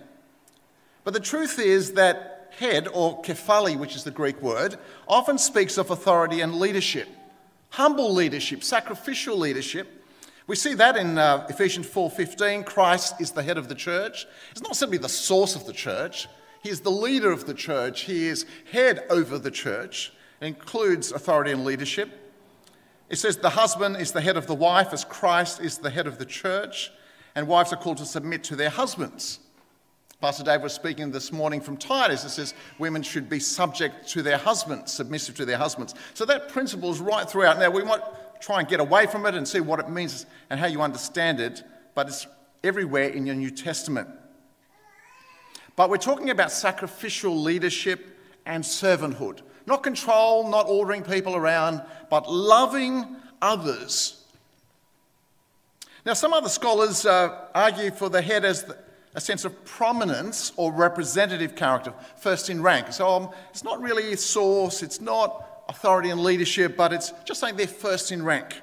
But 1.04 1.12
the 1.12 1.20
truth 1.20 1.58
is 1.58 1.92
that 1.92 2.54
head, 2.58 2.88
or 2.88 3.22
kephali, 3.22 3.76
which 3.76 3.94
is 3.94 4.04
the 4.04 4.10
Greek 4.10 4.40
word, 4.40 4.78
often 5.06 5.36
speaks 5.36 5.76
of 5.76 5.90
authority 5.90 6.40
and 6.40 6.54
leadership. 6.54 7.06
Humble 7.68 8.14
leadership, 8.14 8.64
sacrificial 8.64 9.36
leadership, 9.36 9.96
we 10.46 10.54
see 10.54 10.74
that 10.74 10.96
in 10.96 11.18
uh, 11.18 11.46
Ephesians 11.48 11.86
4:15. 11.88 12.64
Christ 12.64 13.20
is 13.20 13.32
the 13.32 13.42
head 13.42 13.58
of 13.58 13.68
the 13.68 13.74
church. 13.74 14.26
He's 14.54 14.62
not 14.62 14.76
simply 14.76 14.98
the 14.98 15.08
source 15.08 15.56
of 15.56 15.66
the 15.66 15.72
church. 15.72 16.28
He 16.62 16.70
is 16.70 16.80
the 16.80 16.90
leader 16.90 17.32
of 17.32 17.46
the 17.46 17.54
church. 17.54 18.02
He 18.02 18.28
is 18.28 18.46
head 18.70 19.04
over 19.10 19.38
the 19.38 19.50
church. 19.50 20.12
It 20.40 20.46
includes 20.46 21.12
authority 21.12 21.52
and 21.52 21.64
leadership. 21.64 22.10
It 23.08 23.16
says 23.16 23.36
the 23.36 23.50
husband 23.50 23.96
is 23.96 24.12
the 24.12 24.20
head 24.20 24.36
of 24.36 24.46
the 24.46 24.54
wife 24.54 24.92
as 24.92 25.04
Christ 25.04 25.60
is 25.60 25.78
the 25.78 25.90
head 25.90 26.06
of 26.06 26.18
the 26.18 26.26
church, 26.26 26.90
and 27.34 27.46
wives 27.46 27.72
are 27.72 27.76
called 27.76 27.98
to 27.98 28.06
submit 28.06 28.42
to 28.44 28.56
their 28.56 28.70
husbands. 28.70 29.40
Pastor 30.20 30.44
Dave 30.44 30.62
was 30.62 30.72
speaking 30.72 31.10
this 31.10 31.30
morning 31.30 31.60
from 31.60 31.76
Titus. 31.76 32.24
It 32.24 32.30
says 32.30 32.54
women 32.78 33.02
should 33.02 33.28
be 33.28 33.38
subject 33.38 34.08
to 34.08 34.22
their 34.22 34.38
husbands, 34.38 34.92
submissive 34.92 35.36
to 35.36 35.44
their 35.44 35.58
husbands. 35.58 35.94
So 36.14 36.24
that 36.24 36.48
principle 36.48 36.90
is 36.90 37.00
right 37.00 37.28
throughout. 37.28 37.58
Now, 37.58 37.70
we 37.70 37.84
might 37.84 38.00
try 38.40 38.60
and 38.60 38.68
get 38.68 38.80
away 38.80 39.06
from 39.06 39.26
it 39.26 39.34
and 39.34 39.46
see 39.46 39.60
what 39.60 39.78
it 39.78 39.90
means 39.90 40.24
and 40.48 40.58
how 40.58 40.66
you 40.66 40.80
understand 40.80 41.38
it, 41.38 41.62
but 41.94 42.08
it's 42.08 42.26
everywhere 42.64 43.08
in 43.08 43.26
your 43.26 43.34
New 43.34 43.50
Testament. 43.50 44.08
But 45.76 45.90
we're 45.90 45.98
talking 45.98 46.30
about 46.30 46.50
sacrificial 46.50 47.36
leadership 47.36 48.18
and 48.46 48.64
servanthood. 48.64 49.42
Not 49.66 49.82
control, 49.82 50.48
not 50.48 50.68
ordering 50.68 51.02
people 51.02 51.34
around, 51.34 51.82
but 52.08 52.30
loving 52.30 53.16
others. 53.42 54.24
Now, 56.04 56.14
some 56.14 56.32
other 56.32 56.48
scholars 56.48 57.04
uh, 57.04 57.46
argue 57.52 57.90
for 57.90 58.08
the 58.08 58.22
head 58.22 58.44
as 58.44 58.62
the, 58.62 58.78
a 59.16 59.20
sense 59.20 59.44
of 59.44 59.64
prominence 59.64 60.52
or 60.56 60.72
representative 60.72 61.56
character, 61.56 61.92
first 62.16 62.48
in 62.48 62.62
rank. 62.62 62.92
So 62.92 63.08
um, 63.08 63.30
it's 63.50 63.64
not 63.64 63.80
really 63.80 64.12
a 64.12 64.16
source, 64.16 64.82
it's 64.84 65.00
not 65.00 65.64
authority 65.68 66.10
and 66.10 66.22
leadership, 66.22 66.76
but 66.76 66.92
it's 66.92 67.12
just 67.24 67.40
saying 67.40 67.56
they're 67.56 67.66
first 67.66 68.12
in 68.12 68.24
rank. 68.24 68.60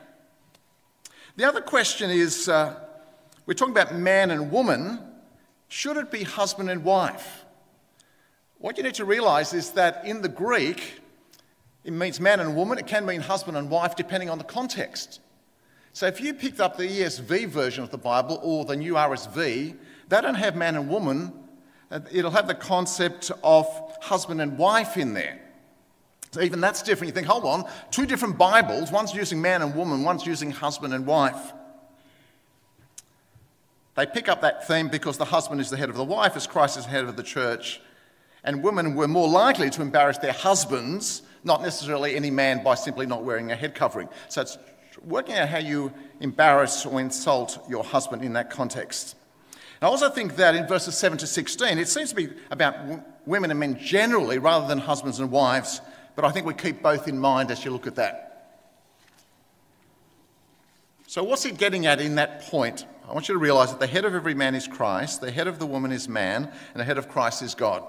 The 1.36 1.44
other 1.46 1.60
question 1.60 2.12
is 2.12 2.48
uh, 2.48 2.80
we're 3.46 3.56
talking 3.56 3.74
about 3.74 3.96
man 3.96 4.32
and 4.32 4.52
woman. 4.52 5.00
Should 5.68 5.98
it 5.98 6.12
be 6.12 6.24
husband 6.24 6.70
and 6.70 6.84
wife? 6.84 7.43
What 8.64 8.78
you 8.78 8.84
need 8.84 8.94
to 8.94 9.04
realize 9.04 9.54
is 9.54 9.72
that 9.72 10.06
in 10.06 10.22
the 10.22 10.30
Greek, 10.30 11.02
it 11.84 11.92
means 11.92 12.22
man 12.22 12.40
and 12.40 12.56
woman. 12.56 12.78
It 12.78 12.88
can 12.88 13.06
mean 13.06 13.20
husband 13.20 13.58
and 13.58 13.70
wife 13.70 13.98
depending 13.98 14.30
on 14.30 14.38
the 14.38 14.46
context. 14.46 15.20
So 15.92 16.08
if 16.08 16.22
you 16.22 16.34
picked 16.34 16.62
up 16.62 16.78
the 16.78 16.86
ESV 16.86 17.50
version 17.50 17.84
of 17.84 17.90
the 17.90 17.98
Bible 17.98 18.40
or 18.42 18.64
the 18.64 18.78
new 18.78 18.94
RSV, 18.94 19.76
they 20.08 20.22
don't 20.22 20.36
have 20.36 20.56
man 20.56 20.78
and 20.78 20.88
woman. 20.88 21.34
Uh, 21.92 22.00
it'll 22.10 22.32
have 22.32 22.48
the 22.48 22.56
concept 22.56 23.32
of 23.44 23.68
husband 24.02 24.40
and 24.40 24.58
wife 24.58 24.96
in 24.96 25.14
there. 25.14 25.42
So 26.32 26.40
even 26.40 26.62
that's 26.62 26.82
different. 26.82 27.10
You 27.10 27.16
think, 27.16 27.28
hold 27.28 27.44
on, 27.44 27.70
two 27.92 28.06
different 28.06 28.38
Bibles, 28.38 28.94
one's 28.94 29.14
using 29.14 29.42
man 29.42 29.62
and 29.62 29.76
woman, 29.76 30.06
one's 30.06 30.26
using 30.26 30.52
husband 30.52 30.94
and 30.94 31.06
wife. 31.06 31.52
They 33.96 34.06
pick 34.06 34.30
up 34.30 34.40
that 34.40 34.66
theme 34.70 34.88
because 34.88 35.18
the 35.18 35.26
husband 35.26 35.60
is 35.60 35.70
the 35.70 35.76
head 35.76 35.90
of 35.90 35.98
the 35.98 36.06
wife, 36.06 36.38
as 36.38 36.48
Christ 36.48 36.78
is 36.78 36.86
the 36.86 36.92
head 36.92 37.04
of 37.04 37.18
the 37.18 37.24
church. 37.24 37.82
And 38.44 38.64
women 38.64 38.96
were 38.96 39.08
more 39.08 39.28
likely 39.28 39.70
to 39.72 39.82
embarrass 39.82 40.18
their 40.18 40.34
husbands, 40.34 41.22
not 41.44 41.62
necessarily 41.62 42.16
any 42.16 42.30
man, 42.30 42.64
by 42.64 42.76
simply 42.76 43.06
not 43.06 43.24
wearing 43.24 43.52
a 43.52 43.56
head 43.56 43.74
covering. 43.76 44.10
So 44.30 44.42
it's 44.42 44.58
working 45.06 45.36
out 45.36 45.50
how 45.50 45.60
you 45.60 45.94
embarrass 46.20 46.86
or 46.86 47.00
insult 47.00 47.64
your 47.70 47.84
husband 47.84 48.24
in 48.24 48.34
that 48.34 48.50
context. 48.50 49.16
And 49.80 49.88
I 49.88 49.92
also 49.92 50.10
think 50.10 50.38
that 50.38 50.56
in 50.56 50.68
verses 50.68 50.98
7 50.98 51.18
to 51.20 51.28
16, 51.28 51.78
it 51.78 51.88
seems 51.88 52.10
to 52.10 52.16
be 52.16 52.30
about 52.52 52.78
w- 52.78 53.04
women 53.26 53.52
and 53.52 53.60
men 53.60 53.78
generally 53.80 54.40
rather 54.40 54.68
than 54.68 54.78
husbands 54.78 55.20
and 55.20 55.32
wives, 55.32 55.82
but 56.16 56.26
I 56.26 56.32
think 56.32 56.46
we 56.46 56.54
keep 56.54 56.82
both 56.82 57.08
in 57.08 57.20
mind 57.20 57.52
as 57.52 57.66
you 57.66 57.72
look 57.72 57.88
at 57.88 57.96
that. 57.96 58.30
So, 61.08 61.24
what's 61.24 61.44
he 61.44 61.52
getting 61.52 61.86
at 61.86 62.02
in 62.02 62.16
that 62.16 62.44
point? 62.44 62.86
I 63.08 63.14
want 63.14 63.28
you 63.28 63.34
to 63.34 63.40
realize 63.40 63.72
that 63.72 63.80
the 63.80 63.88
head 63.88 64.06
of 64.06 64.16
every 64.16 64.34
man 64.34 64.56
is 64.56 64.68
Christ, 64.68 65.22
the 65.22 65.32
head 65.32 65.48
of 65.48 65.60
the 65.60 65.66
woman 65.66 65.92
is 65.92 66.08
man, 66.08 66.50
and 66.74 66.80
the 66.80 66.86
head 66.86 66.98
of 66.98 67.10
Christ 67.10 67.42
is 67.42 67.54
God. 67.54 67.84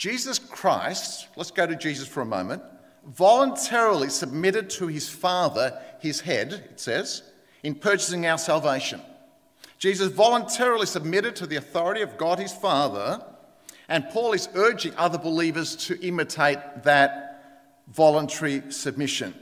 Jesus 0.00 0.38
Christ, 0.38 1.28
let's 1.36 1.50
go 1.50 1.66
to 1.66 1.76
Jesus 1.76 2.08
for 2.08 2.22
a 2.22 2.24
moment, 2.24 2.62
voluntarily 3.06 4.08
submitted 4.08 4.70
to 4.70 4.86
his 4.86 5.10
Father, 5.10 5.78
his 5.98 6.22
head, 6.22 6.54
it 6.54 6.80
says, 6.80 7.22
in 7.62 7.74
purchasing 7.74 8.24
our 8.24 8.38
salvation. 8.38 9.02
Jesus 9.76 10.10
voluntarily 10.10 10.86
submitted 10.86 11.36
to 11.36 11.46
the 11.46 11.56
authority 11.56 12.00
of 12.00 12.16
God 12.16 12.38
his 12.38 12.50
Father, 12.50 13.22
and 13.90 14.08
Paul 14.08 14.32
is 14.32 14.48
urging 14.54 14.96
other 14.96 15.18
believers 15.18 15.76
to 15.76 16.00
imitate 16.00 16.56
that 16.84 17.74
voluntary 17.88 18.62
submission. 18.70 19.34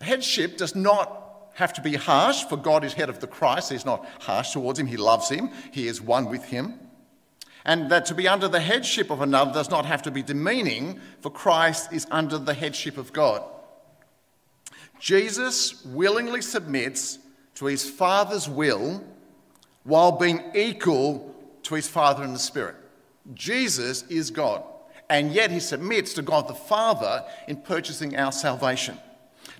Headship 0.00 0.56
does 0.56 0.76
not 0.76 1.50
have 1.54 1.72
to 1.72 1.80
be 1.80 1.96
harsh, 1.96 2.44
for 2.44 2.56
God 2.56 2.84
is 2.84 2.92
head 2.92 3.08
of 3.08 3.18
the 3.18 3.26
Christ. 3.26 3.72
He's 3.72 3.84
not 3.84 4.06
harsh 4.20 4.52
towards 4.52 4.78
him, 4.78 4.86
he 4.86 4.96
loves 4.96 5.28
him, 5.28 5.50
he 5.72 5.88
is 5.88 6.00
one 6.00 6.26
with 6.26 6.44
him. 6.44 6.78
And 7.64 7.90
that 7.90 8.06
to 8.06 8.14
be 8.14 8.26
under 8.26 8.48
the 8.48 8.60
headship 8.60 9.10
of 9.10 9.20
another 9.20 9.52
does 9.52 9.70
not 9.70 9.86
have 9.86 10.02
to 10.02 10.10
be 10.10 10.22
demeaning, 10.22 11.00
for 11.20 11.30
Christ 11.30 11.92
is 11.92 12.06
under 12.10 12.38
the 12.38 12.54
headship 12.54 12.98
of 12.98 13.12
God. 13.12 13.42
Jesus 14.98 15.84
willingly 15.84 16.42
submits 16.42 17.18
to 17.56 17.66
his 17.66 17.88
Father's 17.88 18.48
will 18.48 19.04
while 19.84 20.12
being 20.12 20.42
equal 20.54 21.34
to 21.64 21.74
his 21.74 21.88
Father 21.88 22.24
in 22.24 22.32
the 22.32 22.38
Spirit. 22.38 22.76
Jesus 23.34 24.02
is 24.08 24.30
God, 24.30 24.62
and 25.08 25.32
yet 25.32 25.50
he 25.50 25.60
submits 25.60 26.14
to 26.14 26.22
God 26.22 26.48
the 26.48 26.54
Father 26.54 27.24
in 27.46 27.56
purchasing 27.56 28.16
our 28.16 28.32
salvation. 28.32 28.98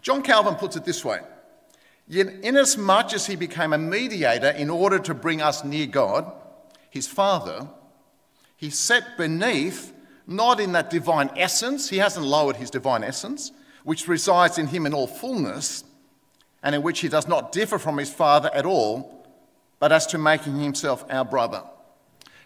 John 0.00 0.23
Calvin 0.23 0.56
puts 0.56 0.76
it 0.76 0.85
this 0.85 1.04
way 1.04 1.21
Yet, 2.09 2.26
inasmuch 2.42 3.14
as 3.14 3.26
he 3.26 3.37
became 3.37 3.73
a 3.73 3.78
mediator 3.78 4.50
in 4.50 4.71
order 4.71 4.99
to 4.99 5.14
bring 5.14 5.40
us 5.40 5.64
near 5.64 5.87
God, 5.87 6.30
his 6.90 7.06
Father, 7.06 7.68
he 8.62 8.71
set 8.71 9.16
beneath, 9.16 9.92
not 10.25 10.61
in 10.61 10.71
that 10.71 10.88
divine 10.88 11.31
essence, 11.37 11.90
he 11.90 11.99
hasn't 11.99 12.25
lowered 12.25 12.54
his 12.54 12.71
divine 12.71 13.02
essence, 13.02 13.50
which 13.83 14.07
resides 14.07 14.57
in 14.57 14.69
him 14.69 14.87
in 14.87 14.95
all 14.95 15.09
fullness, 15.09 15.83
and 16.62 16.73
in 16.73 16.81
which 16.81 17.00
he 17.00 17.09
does 17.09 17.26
not 17.26 17.50
differ 17.50 17.76
from 17.76 17.99
his 17.99 18.14
Father 18.14 18.52
at 18.54 18.64
all, 18.64 19.26
but 19.81 19.90
as 19.90 20.07
to 20.07 20.16
making 20.16 20.61
himself 20.61 21.04
our 21.11 21.25
brother. 21.25 21.64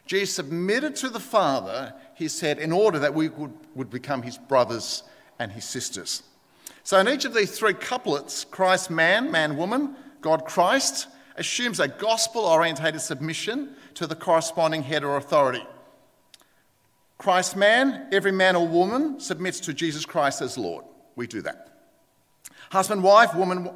Jesus 0.06 0.34
submitted 0.34 0.96
to 0.96 1.10
the 1.10 1.20
Father, 1.20 1.92
he 2.14 2.28
said, 2.28 2.58
in 2.58 2.72
order 2.72 2.98
that 2.98 3.12
we 3.12 3.28
would, 3.28 3.52
would 3.74 3.90
become 3.90 4.22
his 4.22 4.38
brothers 4.38 5.02
and 5.38 5.52
his 5.52 5.66
sisters. 5.66 6.22
So, 6.82 6.98
in 6.98 7.10
each 7.10 7.26
of 7.26 7.34
these 7.34 7.58
three 7.58 7.74
couplets, 7.74 8.46
Christ 8.46 8.88
man, 8.88 9.30
man, 9.30 9.58
woman, 9.58 9.94
God 10.22 10.46
Christ, 10.46 11.08
assumes 11.36 11.78
a 11.78 11.88
gospel 11.88 12.46
orientated 12.46 13.02
submission 13.02 13.76
to 13.92 14.06
the 14.06 14.16
corresponding 14.16 14.82
head 14.82 15.04
or 15.04 15.18
authority. 15.18 15.62
Christ 17.18 17.56
man, 17.56 18.08
every 18.12 18.32
man 18.32 18.56
or 18.56 18.66
woman 18.66 19.20
submits 19.20 19.60
to 19.60 19.72
Jesus 19.72 20.04
Christ 20.04 20.42
as 20.42 20.58
Lord. 20.58 20.84
We 21.14 21.26
do 21.26 21.42
that. 21.42 21.68
Husband, 22.70 23.02
wife, 23.02 23.34
woman, 23.34 23.70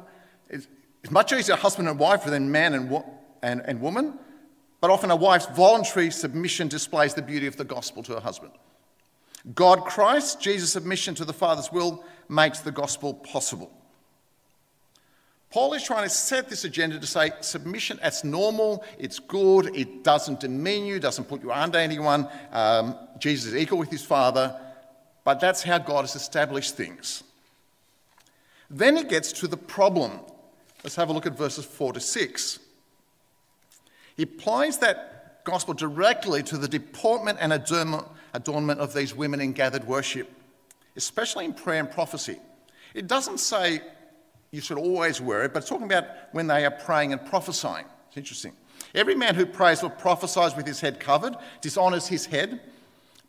it's 0.49 0.67
much 1.11 1.33
easier 1.33 1.55
husband 1.55 1.87
and 1.87 1.97
wife 1.97 2.25
than 2.25 2.51
man 2.51 2.73
and, 2.73 3.03
and, 3.41 3.61
and 3.65 3.81
woman, 3.81 4.19
but 4.79 4.91
often 4.91 5.09
a 5.11 5.15
wife's 5.15 5.47
voluntary 5.47 6.11
submission 6.11 6.67
displays 6.67 7.13
the 7.13 7.21
beauty 7.21 7.47
of 7.47 7.57
the 7.57 7.63
gospel 7.63 8.03
to 8.03 8.13
her 8.13 8.19
husband. 8.19 8.51
God 9.55 9.85
Christ, 9.85 10.39
Jesus' 10.39 10.71
submission 10.71 11.15
to 11.15 11.25
the 11.25 11.33
Father's 11.33 11.71
will, 11.71 12.03
makes 12.29 12.59
the 12.59 12.71
gospel 12.71 13.15
possible. 13.15 13.71
Paul 15.51 15.73
is 15.73 15.83
trying 15.83 16.03
to 16.03 16.09
set 16.09 16.49
this 16.49 16.63
agenda 16.63 16.97
to 16.97 17.05
say 17.05 17.31
submission, 17.41 17.99
that's 18.01 18.23
normal, 18.23 18.85
it's 18.97 19.19
good, 19.19 19.75
it 19.75 20.01
doesn't 20.01 20.39
demean 20.39 20.85
you, 20.85 20.97
doesn't 20.97 21.25
put 21.25 21.43
you 21.43 21.51
under 21.51 21.77
anyone. 21.77 22.27
Um, 22.53 22.95
Jesus 23.19 23.53
is 23.53 23.61
equal 23.61 23.77
with 23.77 23.91
his 23.91 24.03
Father, 24.03 24.57
but 25.25 25.41
that's 25.41 25.61
how 25.61 25.77
God 25.77 26.01
has 26.01 26.15
established 26.15 26.77
things. 26.77 27.23
Then 28.69 28.95
it 28.95 29.09
gets 29.09 29.33
to 29.33 29.47
the 29.47 29.57
problem. 29.57 30.21
Let's 30.85 30.95
have 30.95 31.09
a 31.09 31.13
look 31.13 31.25
at 31.25 31.37
verses 31.37 31.65
4 31.65 31.93
to 31.93 31.99
6. 31.99 32.59
He 34.15 34.23
applies 34.23 34.77
that 34.77 35.43
gospel 35.43 35.73
directly 35.73 36.43
to 36.43 36.57
the 36.57 36.67
deportment 36.67 37.39
and 37.41 37.51
adornment 37.51 38.79
of 38.79 38.93
these 38.93 39.13
women 39.13 39.41
in 39.41 39.51
gathered 39.51 39.83
worship, 39.83 40.31
especially 40.95 41.43
in 41.43 41.53
prayer 41.53 41.81
and 41.81 41.91
prophecy. 41.91 42.37
It 42.93 43.07
doesn't 43.07 43.39
say 43.39 43.81
you 44.51 44.61
should 44.61 44.77
always 44.77 45.21
wear 45.21 45.43
it, 45.43 45.53
but 45.53 45.59
it's 45.59 45.69
talking 45.69 45.85
about 45.85 46.05
when 46.33 46.47
they 46.47 46.65
are 46.65 46.71
praying 46.71 47.13
and 47.13 47.25
prophesying. 47.25 47.85
It's 48.09 48.17
interesting. 48.17 48.53
Every 48.93 49.15
man 49.15 49.35
who 49.35 49.45
prays 49.45 49.83
or 49.83 49.89
prophesies 49.89 50.55
with 50.55 50.67
his 50.67 50.81
head 50.81 50.99
covered 50.99 51.35
dishonours 51.61 52.07
his 52.07 52.25
head, 52.25 52.59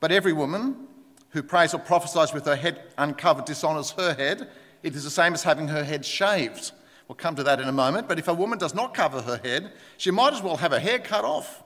but 0.00 0.11
every 0.11 0.33
woman 0.33 0.88
who 1.31 1.43
prays 1.43 1.73
or 1.75 1.79
prophesies 1.79 2.33
with 2.33 2.45
her 2.45 2.57
head 2.57 2.83
uncovered 2.99 3.45
dishonours 3.45 3.93
her 3.93 4.14
head. 4.14 4.50
It 4.83 4.95
is 4.95 5.05
the 5.05 5.11
same 5.11 5.33
as 5.33 5.43
having 5.43 5.69
her 5.69 5.85
head 5.85 6.05
shaved. 6.05 6.73
We'll 7.09 7.17
come 7.17 7.37
to 7.37 7.43
that 7.45 7.61
in 7.61 7.69
a 7.69 7.73
moment. 7.73 8.09
But 8.09 8.19
if 8.19 8.29
a 8.29 8.35
woman 8.35 8.59
does 8.59 8.75
not 8.75 8.95
cover 8.95 9.23
her 9.23 9.38
head, 9.38 9.73
she 9.97 10.11
might 10.11 10.35
as 10.35 10.43
well 10.43 10.57
have 10.57 10.73
her 10.73 10.79
hair 10.79 10.99
cut 10.99 11.25
off. 11.25 11.62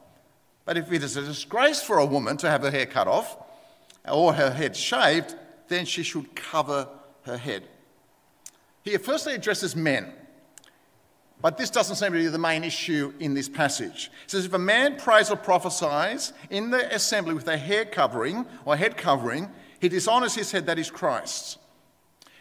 But 0.65 0.77
if 0.77 0.93
it 0.93 1.03
is 1.03 1.17
a 1.17 1.23
disgrace 1.23 1.83
for 1.83 1.99
a 1.99 2.07
woman 2.07 2.37
to 2.39 2.51
have 2.51 2.63
her 2.63 2.71
hair 2.71 2.87
cut 2.87 3.09
off 3.09 3.37
or 4.09 4.35
her 4.35 4.51
head 4.51 4.77
shaved, 4.77 5.35
then 5.69 5.85
she 5.85 6.03
should 6.03 6.35
cover 6.37 6.89
her 7.23 7.37
head. 7.37 7.65
He 8.87 8.97
firstly 8.99 9.35
addresses 9.35 9.75
men, 9.75 10.13
but 11.43 11.59
this 11.59 11.71
doesn't 11.71 11.97
seem 11.97 12.13
to 12.13 12.19
be 12.19 12.27
the 12.29 12.39
main 12.39 12.63
issue 12.63 13.13
in 13.19 13.35
this 13.35 13.49
passage. 13.49 14.13
He 14.23 14.31
says, 14.31 14.47
If 14.47 14.53
a 14.53 14.61
man 14.61 14.97
prays 14.97 15.29
or 15.29 15.35
prophesies 15.35 16.33
in 16.51 16.71
the 16.71 16.95
assembly 16.95 17.35
with 17.35 17.49
a 17.49 17.57
hair 17.57 17.85
covering 17.85 18.47
or 18.65 18.77
head 18.77 18.97
covering, 18.97 19.51
he 19.81 19.89
dishonours 19.89 20.37
his 20.37 20.53
head, 20.53 20.67
that 20.67 20.79
is 20.79 20.89
Christ's. 20.89 21.59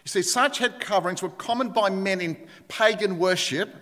You 0.04 0.10
see, 0.10 0.22
such 0.22 0.60
head 0.60 0.80
coverings 0.80 1.24
were 1.24 1.30
common 1.30 1.70
by 1.70 1.90
men 1.90 2.22
in 2.22 2.38
pagan 2.68 3.18
worship 3.18 3.74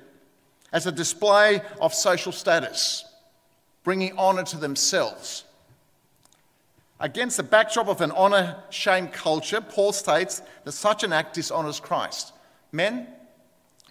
as 0.72 0.88
a 0.88 0.92
display 0.92 1.62
of 1.82 1.94
social 1.94 2.32
status, 2.32 3.04
bringing 3.84 4.18
honour 4.18 4.44
to 4.44 4.58
themselves. 4.58 5.44
Against 7.02 7.36
the 7.36 7.44
backdrop 7.44 7.90
of 7.90 8.00
an 8.00 8.12
honour 8.12 8.64
shame 8.70 9.10
culture, 9.10 9.60
Paul 9.60 9.92
states 9.92 10.42
that 10.64 10.72
such 10.72 11.04
an 11.04 11.12
act 11.12 11.34
dishonours 11.34 11.82
Christ. 11.82 12.32
Men 12.74 13.08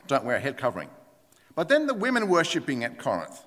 don't 0.09 0.25
wear 0.25 0.37
a 0.37 0.41
head 0.41 0.59
covering. 0.59 0.91
But 1.55 1.71
then 1.71 1.87
the 1.87 1.95
women 1.95 2.29
worshipping 2.29 2.85
at 2.85 2.99
Corinth. 2.99 3.45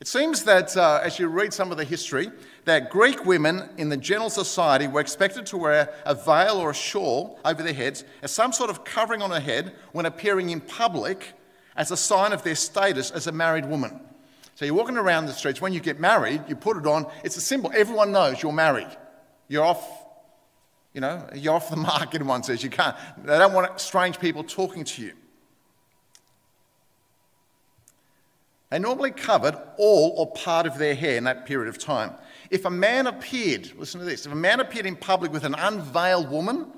It 0.00 0.08
seems 0.08 0.44
that 0.44 0.76
uh, 0.76 1.00
as 1.02 1.18
you 1.18 1.28
read 1.28 1.54
some 1.54 1.70
of 1.70 1.78
the 1.78 1.84
history, 1.84 2.30
that 2.66 2.90
Greek 2.90 3.24
women 3.24 3.70
in 3.78 3.88
the 3.88 3.96
general 3.96 4.28
society 4.28 4.86
were 4.86 5.00
expected 5.00 5.46
to 5.46 5.56
wear 5.56 5.94
a 6.04 6.14
veil 6.14 6.58
or 6.58 6.70
a 6.70 6.74
shawl 6.74 7.40
over 7.46 7.62
their 7.62 7.72
heads 7.72 8.04
as 8.22 8.30
some 8.30 8.52
sort 8.52 8.68
of 8.68 8.84
covering 8.84 9.22
on 9.22 9.30
her 9.30 9.40
head 9.40 9.72
when 9.92 10.04
appearing 10.04 10.50
in 10.50 10.60
public 10.60 11.32
as 11.76 11.90
a 11.90 11.96
sign 11.96 12.32
of 12.32 12.42
their 12.42 12.54
status 12.54 13.10
as 13.10 13.26
a 13.26 13.32
married 13.32 13.64
woman. 13.64 14.00
So 14.54 14.64
you're 14.64 14.74
walking 14.74 14.98
around 14.98 15.26
the 15.26 15.32
streets, 15.32 15.60
when 15.60 15.72
you 15.72 15.80
get 15.80 16.00
married, 16.00 16.42
you 16.48 16.56
put 16.56 16.76
it 16.76 16.86
on, 16.86 17.06
it's 17.24 17.36
a 17.36 17.42
symbol. 17.42 17.70
Everyone 17.74 18.12
knows 18.12 18.42
you're 18.42 18.52
married. 18.52 18.88
You're 19.48 19.64
off, 19.64 20.05
you 20.96 21.02
know, 21.02 21.28
you're 21.34 21.52
off 21.52 21.68
the 21.68 21.76
market 21.76 21.98
mark, 21.98 22.14
everyone 22.14 22.42
says. 22.42 22.64
You 22.64 22.70
can't, 22.70 22.96
they 23.22 23.38
don't 23.38 23.52
want 23.52 23.78
strange 23.78 24.18
people 24.18 24.42
talking 24.42 24.82
to 24.82 25.02
you. 25.02 25.12
They 28.70 28.78
normally 28.78 29.10
covered 29.10 29.56
all 29.76 30.14
or 30.16 30.32
part 30.32 30.66
of 30.66 30.78
their 30.78 30.94
hair 30.94 31.18
in 31.18 31.24
that 31.24 31.44
period 31.44 31.68
of 31.68 31.78
time. 31.78 32.12
If 32.50 32.64
a 32.64 32.70
man 32.70 33.06
appeared, 33.06 33.72
listen 33.76 34.00
to 34.00 34.06
this, 34.06 34.24
if 34.24 34.32
a 34.32 34.36
man 34.36 34.58
appeared 34.58 34.86
in 34.86 34.96
public 34.96 35.32
with 35.32 35.44
an 35.44 35.54
unveiled 35.54 36.30
woman, 36.30 36.72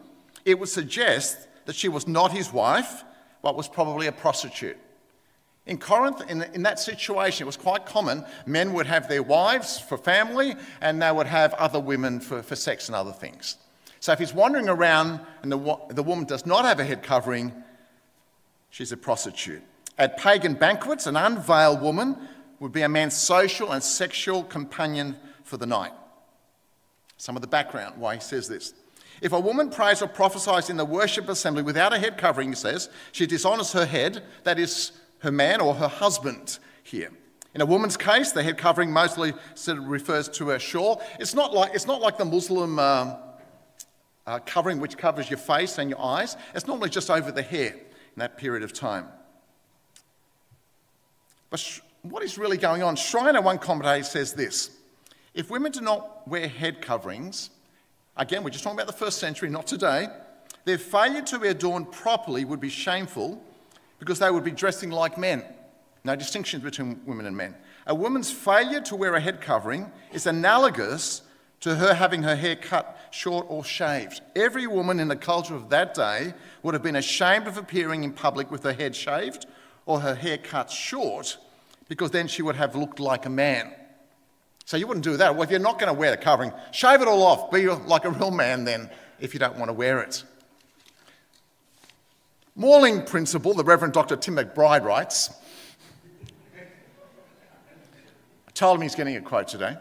it 0.45 0.59
would 0.59 0.69
suggest 0.69 1.47
that 1.67 1.77
she 1.77 1.89
was 1.89 2.09
not 2.09 2.33
his 2.33 2.53
wife, 2.53 3.05
but 3.41 3.57
was 3.57 3.69
probably 3.69 4.09
a 4.09 4.13
prostitute. 4.13 4.79
In 5.65 5.79
Corinth, 5.79 6.29
in, 6.29 6.43
in, 6.55 6.65
that 6.65 6.81
situation, 6.81 7.45
it 7.45 7.47
was 7.47 7.57
quite 7.57 7.87
common. 7.87 8.25
Men 8.47 8.73
would 8.73 8.87
have 8.87 9.09
their 9.09 9.23
wives 9.23 9.79
for 9.79 9.97
family, 9.97 10.57
and 10.81 11.01
they 11.01 11.13
would 11.13 11.27
have 11.29 11.55
other 11.55 11.79
women 11.79 12.19
for, 12.19 12.43
for 12.43 12.57
sex 12.57 12.89
and 12.89 12.97
other 12.97 13.13
things. 13.13 13.59
So 14.01 14.13
if 14.13 14.19
he's 14.19 14.35
wandering 14.35 14.69
around 14.69 15.21
and 15.43 15.51
the, 15.51 15.79
the 15.91 16.03
woman 16.03 16.25
does 16.25 16.47
not 16.47 16.65
have 16.65 16.81
a 16.81 16.85
head 16.85 17.03
covering, 17.03 17.53
she's 18.71 18.93
a 18.93 18.97
prostitute. 18.97 19.63
At 19.99 20.17
pagan 20.17 20.55
banquets, 20.55 21.07
an 21.07 21.17
unveiled 21.17 21.83
woman 21.83 22.17
would 22.61 22.73
be 22.73 22.83
a 22.83 22.89
man's 22.89 23.17
social 23.17 23.73
and 23.73 23.83
sexual 23.83 24.45
companion 24.45 25.17
for 25.43 25.57
the 25.57 25.67
night. 25.67 25.93
Some 27.17 27.37
of 27.37 27.43
the 27.43 27.49
background 27.49 27.97
why 27.99 28.15
he 28.15 28.21
says 28.21 28.49
this. 28.49 28.75
If 29.21 29.33
a 29.33 29.41
woman 29.41 29.71
prays 29.71 30.01
or 30.01 30.07
prophesies 30.07 30.71
in 30.71 30.77
the 30.77 30.85
worship 30.85 31.29
assembly 31.29 31.65
without 31.65 31.93
a 31.93 31.99
head 31.99 32.19
covering, 32.19 32.51
he 32.51 32.55
says, 32.55 32.89
she 33.11 33.27
dishonors 33.27 33.73
her 33.73 33.87
head, 33.87 34.23
that 34.45 34.59
is, 34.61 34.93
her 35.21 35.33
man 35.33 35.61
or 35.61 35.75
her 35.75 35.89
husband 35.89 36.61
here. 36.85 37.11
In 37.55 37.61
a 37.61 37.67
woman's 37.67 37.97
case, 37.97 38.31
the 38.31 38.43
head 38.43 38.57
covering 38.57 38.93
mostly 38.93 39.33
refers 39.67 40.29
to 40.29 40.51
her 40.51 40.61
shawl. 40.61 41.03
It's 41.19 41.35
not 41.35 41.53
like, 41.53 41.75
it's 41.75 41.87
not 41.87 42.01
like 42.01 42.19
the 42.19 42.25
Muslim 42.25 42.79
um, 42.79 43.17
uh, 44.29 44.39
covering 44.45 44.79
which 44.79 44.99
covers 44.99 45.31
your 45.31 45.39
face 45.39 45.79
and 45.79 45.89
your 45.89 46.01
eyes. 46.01 46.37
It's 46.55 46.67
normally 46.67 46.91
just 46.91 47.09
over 47.09 47.33
the 47.33 47.43
hair 47.43 47.73
in 47.73 48.19
that 48.19 48.37
period 48.37 48.63
of 48.63 48.75
time. 48.75 49.07
But 51.49 51.61
sh- 51.61 51.81
what 52.03 52.23
is 52.23 52.37
really 52.37 52.59
going 52.59 52.83
on? 52.83 52.95
Schreiner, 52.97 53.41
one 53.41 53.59
commentator, 53.59 54.05
says 54.05 54.35
this 54.35 54.71
If 55.33 55.51
women 55.51 55.73
do 55.73 55.81
not 55.81 56.29
wear 56.29 56.47
head 56.47 56.83
coverings, 56.83 57.49
again, 58.19 58.45
we're 58.45 58.51
just 58.51 58.65
talking 58.65 58.79
about 58.79 58.87
the 58.87 58.93
first 58.93 59.17
century, 59.17 59.49
not 59.49 59.67
today, 59.67 60.09
their 60.67 60.77
failure 60.77 61.23
to 61.23 61.39
be 61.39 61.49
adorned 61.49 61.91
properly 61.91 62.45
would 62.45 62.61
be 62.61 62.69
shameful 62.69 63.43
because 63.99 64.19
they 64.19 64.31
would 64.31 64.45
be 64.45 64.51
dressing 64.51 64.91
like 64.91 65.17
men. 65.17 65.43
No 66.05 66.15
distinctions 66.15 66.63
between 66.63 67.01
women 67.07 67.25
and 67.25 67.35
men. 67.35 67.55
A 67.87 67.95
woman's 67.95 68.31
failure 68.31 68.83
to 68.83 68.95
wear 68.95 69.15
a 69.15 69.21
head 69.21 69.41
covering 69.41 69.91
is 70.13 70.27
analogous 70.27 71.23
to 71.61 71.75
her 71.75 71.95
having 71.95 72.23
her 72.23 72.37
hair 72.37 72.57
cut 72.57 72.97
short 73.11 73.47
or 73.49 73.65
shaved. 73.65 74.21
Every 74.37 74.67
woman 74.67 75.01
in 75.01 75.09
the 75.09 75.17
culture 75.17 75.55
of 75.55 75.71
that 75.71 75.95
day 75.95 76.35
would 76.63 76.75
have 76.75 76.83
been 76.83 76.97
ashamed 76.97 77.47
of 77.47 77.57
appearing 77.57 78.05
in 78.05 78.13
public 78.13 78.51
with 78.51 78.63
her 78.63 78.73
head 78.73 78.95
shaved 78.95 79.47
or 79.87 80.01
her 80.01 80.15
hair 80.15 80.39
cut 80.39 80.71
short 80.71 81.39
because 81.89 82.11
then 82.11 82.29
she 82.29 82.43
would 82.43 82.57
have 82.57 82.77
looked 82.77 83.01
like 83.01 83.27
a 83.27 83.31
man. 83.31 83.73
So 84.67 84.77
you 84.77 84.87
wouldn't 84.87 85.05
do 85.05 85.17
that. 85.17 85.35
Well, 85.35 85.43
if 85.43 85.51
you're 85.51 85.59
not 85.59 85.79
going 85.79 85.93
to 85.93 85.99
wear 85.99 86.11
the 86.11 86.19
covering, 86.19 86.53
shave 86.73 87.01
it 87.01 87.09
all 87.09 87.23
off. 87.23 87.51
Be 87.51 87.67
like 87.67 88.05
a 88.05 88.11
real 88.11 88.31
man 88.31 88.65
then 88.65 88.91
if 89.19 89.33
you 89.33 89.41
don't 89.41 89.57
want 89.57 89.71
to 89.71 89.73
wear 89.73 90.01
it. 90.01 90.23
Morling 92.55 93.05
principal, 93.05 93.55
the 93.55 93.65
Reverend 93.65 93.95
Dr. 93.95 94.17
Tim 94.17 94.37
MacBride 94.37 94.85
writes, 94.85 95.31
I 98.47 98.51
told 98.55 98.77
him 98.77 98.83
he's 98.83 98.95
getting 98.95 99.17
a 99.17 99.21
quote 99.23 99.49
today. 99.49 99.77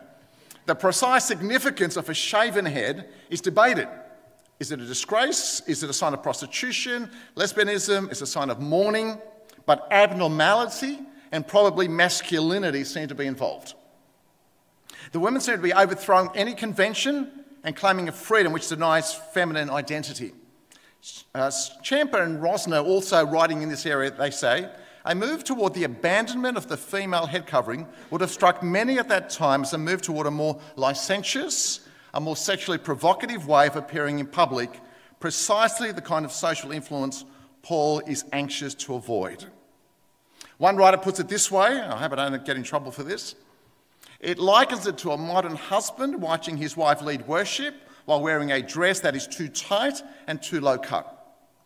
The 0.67 0.75
precise 0.75 1.23
significance 1.23 1.95
of 1.95 2.09
a 2.09 2.13
shaven 2.13 2.65
head 2.65 3.09
is 3.29 3.39
debated. 3.39 3.87
Is 4.59 4.71
it 4.71 4.81
a 4.81 4.85
disgrace? 4.85 5.61
Is 5.65 5.81
it 5.81 5.89
a 5.89 5.93
sign 5.93 6.13
of 6.13 6.21
prostitution? 6.21 7.09
Lesbianism 7.35 8.11
is 8.11 8.21
a 8.21 8.27
sign 8.27 8.49
of 8.49 8.59
mourning, 8.59 9.17
but 9.65 9.87
abnormality 9.91 10.99
and 11.31 11.47
probably 11.47 11.87
masculinity 11.87 12.83
seem 12.83 13.07
to 13.07 13.15
be 13.15 13.25
involved. 13.25 13.75
The 15.13 15.21
women 15.21 15.39
seem 15.39 15.55
to 15.55 15.61
be 15.61 15.73
overthrowing 15.73 16.29
any 16.35 16.53
convention 16.53 17.45
and 17.63 17.73
claiming 17.73 18.09
a 18.09 18.11
freedom 18.11 18.51
which 18.51 18.67
denies 18.67 19.13
feminine 19.13 19.69
identity. 19.69 20.33
Uh, 21.33 21.47
Champer 21.81 22.21
and 22.21 22.41
Rosner, 22.41 22.83
also 22.83 23.25
writing 23.25 23.61
in 23.61 23.69
this 23.69 23.85
area, 23.85 24.11
they 24.11 24.31
say, 24.31 24.69
a 25.07 25.15
move 25.15 25.45
toward 25.45 25.73
the 25.73 25.85
abandonment 25.85 26.57
of 26.57 26.67
the 26.67 26.75
female 26.75 27.25
head 27.25 27.47
covering 27.47 27.87
would 28.11 28.19
have 28.19 28.29
struck 28.29 28.61
many 28.61 28.99
at 28.99 29.07
that 29.07 29.29
time 29.29 29.61
as 29.61 29.71
a 29.71 29.77
move 29.77 30.01
toward 30.01 30.27
a 30.27 30.31
more 30.31 30.59
licentious, 30.75 31.79
a 32.13 32.19
more 32.19 32.35
sexually 32.35 32.77
provocative 32.77 33.47
way 33.47 33.67
of 33.67 33.77
appearing 33.77 34.19
in 34.19 34.27
public, 34.27 34.81
precisely 35.21 35.93
the 35.93 36.01
kind 36.01 36.25
of 36.25 36.31
social 36.33 36.73
influence 36.73 37.23
Paul 37.61 38.01
is 38.01 38.25
anxious 38.33 38.75
to 38.75 38.95
avoid. 38.95 39.45
One 40.57 40.75
writer 40.75 40.97
puts 40.97 41.21
it 41.21 41.29
this 41.29 41.49
way 41.49 41.79
I 41.79 41.95
hope 41.95 42.11
I 42.11 42.29
don't 42.29 42.45
get 42.45 42.57
in 42.57 42.63
trouble 42.63 42.91
for 42.91 43.03
this. 43.03 43.35
It 44.19 44.39
likens 44.39 44.87
it 44.87 44.97
to 44.99 45.11
a 45.11 45.17
modern 45.17 45.55
husband 45.55 46.21
watching 46.21 46.57
his 46.57 46.75
wife 46.75 47.01
lead 47.01 47.27
worship 47.27 47.75
while 48.05 48.21
wearing 48.21 48.51
a 48.51 48.61
dress 48.61 48.99
that 49.01 49.15
is 49.15 49.25
too 49.25 49.47
tight 49.47 50.01
and 50.27 50.41
too 50.41 50.59
low 50.59 50.77
cut. 50.77 51.05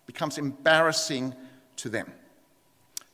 It 0.04 0.14
becomes 0.14 0.38
embarrassing 0.38 1.34
to 1.78 1.90
them. 1.90 2.12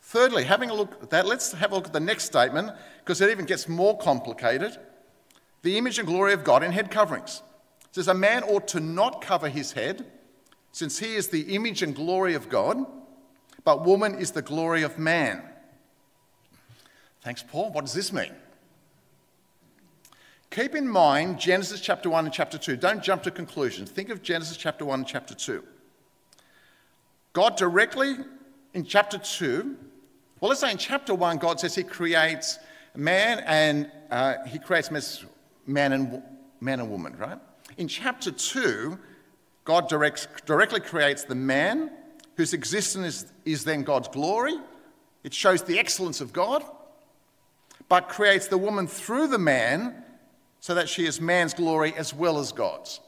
Thirdly, 0.07 0.45
having 0.45 0.69
a 0.69 0.73
look 0.73 1.03
at 1.03 1.09
that, 1.09 1.25
let's 1.25 1.51
have 1.51 1.73
a 1.73 1.75
look 1.75 1.87
at 1.87 1.91
the 1.91 1.99
next 1.99 2.23
statement 2.23 2.71
because 2.99 3.19
it 3.19 3.29
even 3.29 3.43
gets 3.43 3.67
more 3.67 3.97
complicated. 3.97 4.77
The 5.63 5.77
image 5.77 5.99
and 5.99 6.07
glory 6.07 6.31
of 6.31 6.45
God 6.45 6.63
in 6.63 6.71
head 6.71 6.89
coverings. 6.89 7.41
It 7.81 7.95
says, 7.95 8.07
A 8.07 8.13
man 8.13 8.43
ought 8.43 8.69
to 8.69 8.79
not 8.79 9.21
cover 9.21 9.49
his 9.49 9.73
head, 9.73 10.05
since 10.71 10.97
he 10.97 11.15
is 11.15 11.27
the 11.27 11.53
image 11.53 11.83
and 11.83 11.93
glory 11.93 12.35
of 12.35 12.47
God, 12.47 12.85
but 13.65 13.83
woman 13.83 14.15
is 14.15 14.31
the 14.31 14.41
glory 14.41 14.81
of 14.81 14.97
man. 14.97 15.43
Thanks, 17.19 17.43
Paul. 17.43 17.73
What 17.73 17.83
does 17.83 17.93
this 17.93 18.13
mean? 18.13 18.31
Keep 20.51 20.73
in 20.73 20.87
mind 20.87 21.37
Genesis 21.37 21.81
chapter 21.81 22.09
1 22.09 22.23
and 22.23 22.33
chapter 22.33 22.57
2. 22.57 22.77
Don't 22.77 23.03
jump 23.03 23.23
to 23.23 23.31
conclusions. 23.31 23.91
Think 23.91 24.07
of 24.07 24.23
Genesis 24.23 24.55
chapter 24.55 24.85
1 24.85 24.99
and 24.99 25.07
chapter 25.07 25.35
2. 25.35 25.65
God 27.33 27.57
directly 27.57 28.15
in 28.73 28.85
chapter 28.85 29.17
2, 29.17 29.75
well, 30.39 30.49
let's 30.49 30.61
say 30.61 30.71
in 30.71 30.77
chapter 30.77 31.15
1, 31.15 31.37
God 31.37 31.59
says 31.59 31.73
he 31.73 31.83
creates 31.83 32.59
man 32.95 33.43
and 33.45 33.91
uh, 34.11 34.35
he 34.45 34.59
creates 34.59 34.91
man 35.65 35.93
and, 35.93 36.21
man 36.59 36.79
and 36.79 36.91
woman, 36.91 37.17
right? 37.17 37.39
In 37.77 37.87
chapter 37.87 38.31
2, 38.31 38.97
God 39.65 39.89
directs, 39.89 40.27
directly 40.45 40.79
creates 40.79 41.23
the 41.23 41.35
man 41.35 41.91
whose 42.35 42.53
existence 42.53 43.05
is, 43.05 43.33
is 43.45 43.63
then 43.63 43.83
God's 43.83 44.07
glory. 44.07 44.55
It 45.23 45.33
shows 45.33 45.63
the 45.63 45.79
excellence 45.79 46.21
of 46.21 46.31
God, 46.31 46.63
but 47.89 48.07
creates 48.07 48.47
the 48.47 48.57
woman 48.57 48.87
through 48.87 49.27
the 49.27 49.39
man 49.39 50.03
so 50.59 50.75
that 50.75 50.87
she 50.87 51.05
is 51.05 51.19
man's 51.19 51.53
glory 51.53 51.93
as 51.95 52.13
well 52.13 52.37
as 52.37 52.51
God's. 52.51 52.99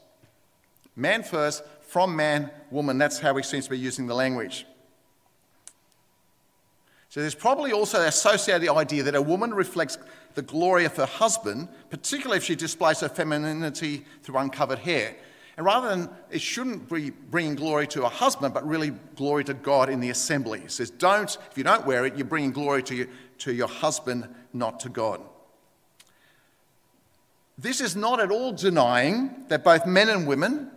Man 0.96 1.22
first, 1.22 1.62
from 1.80 2.14
man, 2.14 2.50
woman. 2.70 2.98
That's 2.98 3.18
how 3.18 3.34
he 3.36 3.42
seems 3.42 3.64
to 3.64 3.70
be 3.70 3.78
using 3.78 4.06
the 4.06 4.14
language. 4.14 4.66
So 7.10 7.20
there's 7.20 7.34
probably 7.34 7.72
also 7.72 8.02
associated 8.02 8.62
the 8.62 8.72
idea 8.72 9.02
that 9.02 9.16
a 9.16 9.20
woman 9.20 9.52
reflects 9.52 9.98
the 10.34 10.42
glory 10.42 10.84
of 10.84 10.96
her 10.96 11.06
husband, 11.06 11.68
particularly 11.90 12.36
if 12.36 12.44
she 12.44 12.54
displays 12.54 13.00
her 13.00 13.08
femininity 13.08 14.04
through 14.22 14.38
uncovered 14.38 14.78
hair. 14.78 15.16
And 15.56 15.66
rather 15.66 15.88
than, 15.88 16.08
it 16.30 16.40
shouldn't 16.40 16.88
be 16.88 17.10
bringing 17.10 17.56
glory 17.56 17.88
to 17.88 18.04
a 18.04 18.08
husband, 18.08 18.54
but 18.54 18.64
really 18.66 18.92
glory 19.16 19.42
to 19.44 19.54
God 19.54 19.90
in 19.90 19.98
the 19.98 20.10
assembly. 20.10 20.60
It 20.60 20.70
says, 20.70 20.88
don't, 20.88 21.36
if 21.50 21.58
you 21.58 21.64
don't 21.64 21.84
wear 21.84 22.06
it, 22.06 22.14
you're 22.16 22.24
bringing 22.24 22.52
glory 22.52 22.84
to, 22.84 22.94
you, 22.94 23.08
to 23.38 23.52
your 23.52 23.68
husband, 23.68 24.28
not 24.52 24.78
to 24.80 24.88
God. 24.88 25.20
This 27.58 27.80
is 27.80 27.96
not 27.96 28.20
at 28.20 28.30
all 28.30 28.52
denying 28.52 29.46
that 29.48 29.64
both 29.64 29.84
men 29.84 30.08
and 30.08 30.28
women 30.28 30.70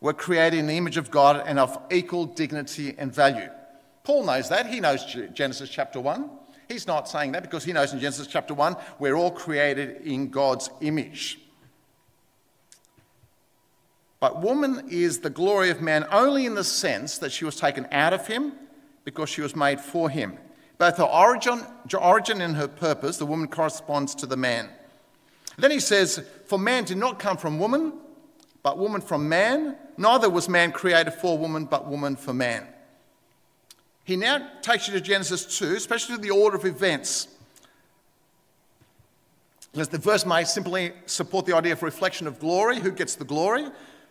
were 0.00 0.12
created 0.12 0.58
in 0.58 0.66
the 0.66 0.76
image 0.76 0.96
of 0.96 1.12
God 1.12 1.44
and 1.46 1.60
of 1.60 1.78
equal 1.92 2.26
dignity 2.26 2.94
and 2.98 3.14
value. 3.14 3.48
Paul 4.06 4.24
knows 4.24 4.48
that. 4.50 4.68
He 4.68 4.78
knows 4.78 5.04
Genesis 5.34 5.68
chapter 5.68 5.98
1. 5.98 6.30
He's 6.68 6.86
not 6.86 7.08
saying 7.08 7.32
that 7.32 7.42
because 7.42 7.64
he 7.64 7.72
knows 7.72 7.92
in 7.92 7.98
Genesis 7.98 8.28
chapter 8.28 8.54
1 8.54 8.76
we're 9.00 9.16
all 9.16 9.32
created 9.32 10.00
in 10.02 10.30
God's 10.30 10.70
image. 10.80 11.40
But 14.20 14.40
woman 14.40 14.86
is 14.88 15.18
the 15.18 15.30
glory 15.30 15.70
of 15.70 15.80
man 15.80 16.06
only 16.12 16.46
in 16.46 16.54
the 16.54 16.62
sense 16.62 17.18
that 17.18 17.32
she 17.32 17.44
was 17.44 17.56
taken 17.56 17.88
out 17.90 18.12
of 18.12 18.28
him 18.28 18.52
because 19.04 19.28
she 19.28 19.40
was 19.40 19.56
made 19.56 19.80
for 19.80 20.08
him. 20.08 20.38
Both 20.78 20.98
her 20.98 21.02
origin, 21.02 21.64
origin 21.92 22.40
and 22.40 22.54
her 22.54 22.68
purpose, 22.68 23.16
the 23.16 23.26
woman 23.26 23.48
corresponds 23.48 24.14
to 24.16 24.26
the 24.26 24.36
man. 24.36 24.68
Then 25.58 25.72
he 25.72 25.80
says, 25.80 26.24
For 26.46 26.60
man 26.60 26.84
did 26.84 26.98
not 26.98 27.18
come 27.18 27.38
from 27.38 27.58
woman, 27.58 27.92
but 28.62 28.78
woman 28.78 29.00
from 29.00 29.28
man. 29.28 29.76
Neither 29.96 30.30
was 30.30 30.48
man 30.48 30.70
created 30.70 31.14
for 31.14 31.36
woman, 31.36 31.64
but 31.64 31.88
woman 31.88 32.14
for 32.14 32.32
man. 32.32 32.68
He 34.06 34.14
now 34.14 34.48
takes 34.62 34.86
you 34.86 34.94
to 34.94 35.00
Genesis 35.00 35.58
2, 35.58 35.74
especially 35.74 36.18
the 36.18 36.30
order 36.30 36.56
of 36.56 36.64
events. 36.64 37.26
Because 39.72 39.88
the 39.88 39.98
verse 39.98 40.24
may 40.24 40.44
simply 40.44 40.92
support 41.06 41.44
the 41.44 41.56
idea 41.56 41.72
of 41.72 41.82
reflection 41.82 42.28
of 42.28 42.38
glory, 42.38 42.78
who 42.78 42.92
gets 42.92 43.16
the 43.16 43.24
glory. 43.24 43.66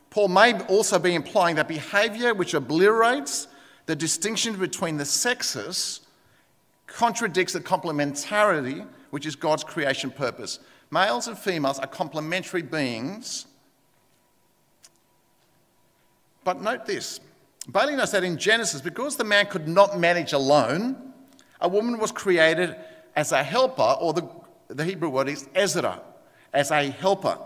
Paul 0.10 0.28
may 0.28 0.60
also 0.64 1.00
be 1.00 1.16
implying 1.16 1.56
that 1.56 1.70
behavior 1.70 2.34
which 2.34 2.54
obliterates 2.54 3.48
the 3.86 3.96
distinction 3.96 4.58
between 4.58 4.98
the 4.98 5.06
sexes 5.06 6.02
contradicts 6.88 7.54
the 7.54 7.62
complementarity 7.62 8.86
which 9.12 9.26
is 9.26 9.38
God's 9.38 9.64
creation 9.64 10.12
purpose. 10.12 10.60
Males 10.92 11.30
and 11.30 11.38
females 11.38 11.80
are 11.80 11.88
complementary 11.88 12.62
beings. 12.62 13.46
But 16.44 16.62
note 16.62 16.86
this 16.86 17.22
Bailey 17.72 17.96
knows 17.96 18.12
that 18.12 18.24
in 18.24 18.38
Genesis, 18.38 18.82
because 18.82 19.16
the 19.16 19.24
man 19.24 19.48
could 19.48 19.68
not 19.68 20.00
manage 20.00 20.34
alone, 20.34 21.14
a 21.60 21.68
woman 21.68 21.98
was 21.98 22.12
created 22.12 22.76
as 23.16 23.32
a 23.32 23.42
helper, 23.42 23.96
or 24.00 24.14
the, 24.14 24.30
the 24.68 24.84
Hebrew 24.84 25.10
word 25.10 25.30
is 25.30 25.48
ezer, 25.56 26.00
as 26.54 26.72
a 26.72 26.90
helper. 26.90 27.38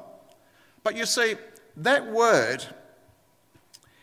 But 0.84 0.96
you 0.98 1.06
see, 1.06 1.36
that 1.78 2.12
word 2.12 2.66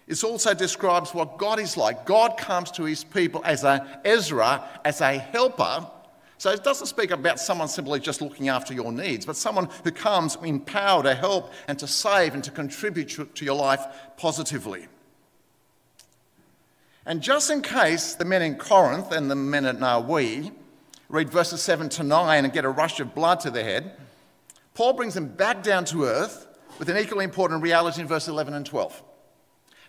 is 0.07 0.25
also 0.25 0.55
describes 0.55 1.13
what 1.13 1.37
God 1.37 1.59
is 1.59 1.77
like. 1.77 2.07
God 2.07 2.39
comes 2.39 2.71
to 2.73 2.85
his 2.85 3.05
people 3.05 3.43
as 3.45 3.65
a 3.65 4.01
ezer, 4.05 4.63
as 4.85 5.01
a 5.01 5.19
helper, 5.19 5.87
So 6.39 6.51
it 6.51 6.63
doesn't 6.63 6.87
speak 6.87 7.13
about 7.13 7.41
someone 7.41 7.69
simply 7.69 7.99
just 7.99 8.21
looking 8.21 8.49
after 8.49 8.75
your 8.75 8.93
needs, 8.93 9.25
but 9.25 9.37
someone 9.37 9.69
who 9.85 9.91
comes 9.91 10.37
in 10.43 10.61
power 10.61 11.03
to 11.03 11.15
help 11.15 11.53
and 11.67 11.79
to 11.79 11.87
save 11.87 12.35
and 12.35 12.45
to 12.45 12.51
contribute 12.51 13.35
to 13.35 13.45
your 13.45 13.57
life 13.57 13.81
positively. 14.17 14.87
And 17.07 17.23
just 17.23 17.51
in 17.51 17.63
case 17.63 18.15
the 18.15 18.25
men 18.25 18.43
in 18.43 18.57
Corinth 18.57 19.13
and 19.13 19.31
the 19.31 19.37
men 19.37 19.65
at 19.65 19.79
Narwee 19.79 20.53
read 21.09 21.31
verses 21.31 21.63
7 21.63 21.89
to 21.91 22.03
9 22.03 22.45
and 22.45 22.53
get 22.53 22.65
a 22.65 22.69
rush 22.69 22.99
of 22.99 23.15
blood 23.15 23.39
to 23.41 23.51
their 23.51 23.63
head, 23.63 23.93
Paul 24.75 24.93
brings 24.95 25.15
them 25.15 25.29
back 25.29 25.63
down 25.63 25.85
to 25.87 26.05
earth 26.05 26.49
with 26.81 26.89
an 26.89 26.99
equally 26.99 27.25
important 27.25 27.63
reality 27.63 28.01
in 28.01 28.09
verse 28.09 28.27
11 28.27 28.55
and 28.55 28.67
12. 28.67 29.03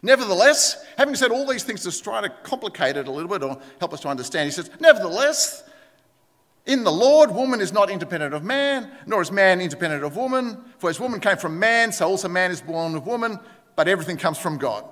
Nevertheless, 0.03 0.85
having 0.95 1.15
said 1.15 1.31
all 1.31 1.47
these 1.47 1.63
things 1.63 1.81
to 1.83 2.03
try 2.03 2.21
to 2.21 2.29
complicate 2.43 2.97
it 2.97 3.07
a 3.07 3.11
little 3.11 3.29
bit 3.29 3.41
or 3.41 3.59
help 3.79 3.93
us 3.93 4.01
to 4.01 4.09
understand, 4.09 4.45
he 4.45 4.51
says, 4.51 4.69
Nevertheless, 4.79 5.63
in 6.67 6.83
the 6.83 6.91
Lord, 6.91 7.31
woman 7.31 7.61
is 7.61 7.73
not 7.73 7.89
independent 7.89 8.35
of 8.35 8.43
man, 8.43 8.91
nor 9.07 9.23
is 9.23 9.31
man 9.31 9.59
independent 9.59 10.03
of 10.03 10.15
woman. 10.15 10.63
For 10.77 10.89
as 10.91 10.99
woman 10.99 11.19
came 11.19 11.37
from 11.37 11.57
man, 11.57 11.91
so 11.91 12.07
also 12.07 12.27
man 12.27 12.51
is 12.51 12.61
born 12.61 12.93
of 12.93 13.07
woman, 13.07 13.39
but 13.75 13.87
everything 13.87 14.17
comes 14.17 14.37
from 14.37 14.59
God. 14.59 14.85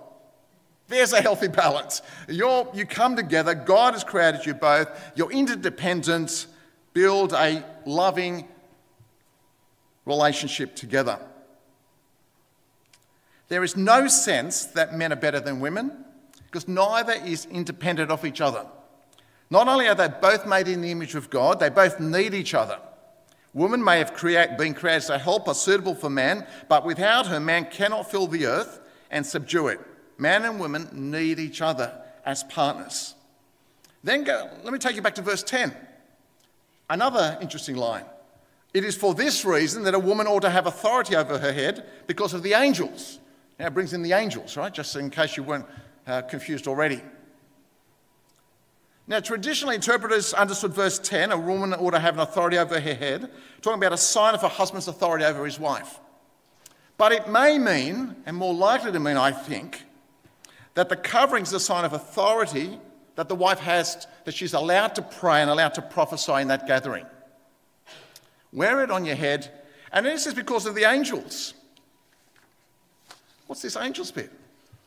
There's 0.88 1.13
a 1.13 1.21
healthy 1.21 1.48
balance. 1.48 2.02
You're, 2.30 2.69
you 2.74 2.86
come 2.86 3.15
together, 3.15 3.56
God 3.56 3.93
has 3.93 4.04
created 4.04 4.45
you 4.45 4.54
both, 4.54 4.88
you're 5.15 5.32
interdependent, 5.32 6.48
build 6.93 7.34
a 7.34 7.63
loving 7.86 8.48
relationship 10.06 10.76
together. 10.76 11.19
There 13.48 13.63
is 13.63 13.76
no 13.76 14.08
sense 14.08 14.65
that 14.65 14.95
men 14.95 15.12
are 15.12 15.17
better 15.17 15.39
than 15.39 15.60
women, 15.60 15.91
because 16.45 16.67
neither 16.67 17.13
is 17.13 17.45
independent 17.45 18.12
of 18.12 18.24
each 18.24 18.41
other. 18.41 18.65
Not 19.50 19.67
only 19.67 19.88
are 19.88 19.95
they 19.95 20.08
both 20.08 20.45
made 20.45 20.67
in 20.67 20.82
the 20.82 20.91
image 20.91 21.15
of 21.15 21.30
God, 21.30 21.60
they 21.60 21.69
both 21.69 22.00
need 22.00 22.34
each 22.34 22.54
other. 22.54 22.80
Woman 23.54 23.84
may 23.84 24.00
have 24.00 24.13
create, 24.13 24.58
been 24.58 24.74
created 24.74 24.98
as 24.98 25.10
a 25.10 25.17
helper 25.17 25.54
suitable 25.54 25.95
for 25.95 26.10
man, 26.10 26.45
but 26.67 26.86
without 26.86 27.28
her, 27.28 27.39
man 27.39 27.65
cannot 27.71 28.10
fill 28.10 28.28
the 28.28 28.45
earth 28.45 28.82
and 29.10 29.26
subdue 29.26 29.67
it. 29.67 29.80
Man 30.17 30.45
and 30.45 30.60
woman 30.60 30.89
need 30.93 31.39
each 31.39 31.62
other 31.62 31.91
as 32.25 32.43
partners. 32.43 33.15
Then 34.04 34.23
go, 34.23 34.49
let 34.63 34.71
me 34.71 34.80
take 34.80 34.95
you 34.95 35.01
back 35.01 35.15
to 35.15 35.21
verse 35.21 35.43
10. 35.43 35.75
Another 36.89 37.38
interesting 37.41 37.75
line. 37.75 38.06
It 38.73 38.84
is 38.84 38.95
for 38.95 39.13
this 39.13 39.45
reason 39.45 39.84
that 39.84 39.93
a 39.93 39.99
woman 39.99 40.28
ought 40.28 40.41
to 40.41 40.49
have 40.49 40.67
authority 40.67 41.15
over 41.15 41.38
her 41.38 41.54
head 41.54 41.86
because 42.08 42.34
of 42.34 42.43
the 42.43 42.54
angels. 42.54 43.19
Now 43.58 43.67
it 43.67 43.73
brings 43.73 43.93
in 43.93 44.01
the 44.01 44.13
angels, 44.13 44.58
right? 44.58 44.73
Just 44.73 44.95
in 44.95 45.10
case 45.10 45.38
you 45.38 45.43
weren't 45.43 45.65
uh, 46.06 46.21
confused 46.23 46.67
already. 46.67 47.01
Now, 49.08 49.19
traditionally, 49.19 49.75
interpreters 49.75 50.34
understood 50.34 50.73
verse 50.73 50.97
10 50.97 51.32
a 51.32 51.38
woman 51.38 51.73
ought 51.73 51.91
to 51.91 51.99
have 51.99 52.15
an 52.15 52.21
authority 52.21 52.58
over 52.58 52.80
her 52.80 52.93
head, 52.93 53.32
talking 53.62 53.78
about 53.78 53.93
a 53.93 53.97
sign 53.97 54.34
of 54.34 54.41
her 54.41 54.47
husband's 54.47 54.88
authority 54.88 55.25
over 55.25 55.45
his 55.45 55.60
wife. 55.60 55.99
But 56.97 57.12
it 57.12 57.30
may 57.30 57.60
mean, 57.60 58.15
and 58.25 58.36
more 58.36 58.54
likely 58.54 58.91
to 58.91 58.99
mean, 58.99 59.17
I 59.17 59.32
think, 59.32 59.84
that 60.75 60.89
the 60.89 60.95
covering 60.95 61.43
is 61.43 61.53
a 61.53 61.59
sign 61.59 61.83
of 61.83 61.93
authority 61.93 62.79
that 63.15 63.29
the 63.29 63.35
wife 63.35 63.59
has, 63.59 64.07
that 64.25 64.33
she's 64.33 64.53
allowed 64.53 64.93
to 64.95 65.01
pray 65.01 65.41
and 65.41 65.49
allowed 65.49 65.73
to 65.73 65.81
prophesy 65.81 66.33
in 66.33 66.49
that 66.49 66.67
gathering. 66.67 67.05
Wear 68.53 68.83
it 68.83 68.91
on 68.91 69.05
your 69.05 69.15
head, 69.15 69.49
and 69.91 70.05
this 70.05 70.27
is 70.27 70.33
because 70.33 70.65
of 70.65 70.75
the 70.75 70.83
angels. 70.83 71.53
What's 73.47 73.61
this 73.61 73.77
angels 73.77 74.11
bit? 74.11 74.31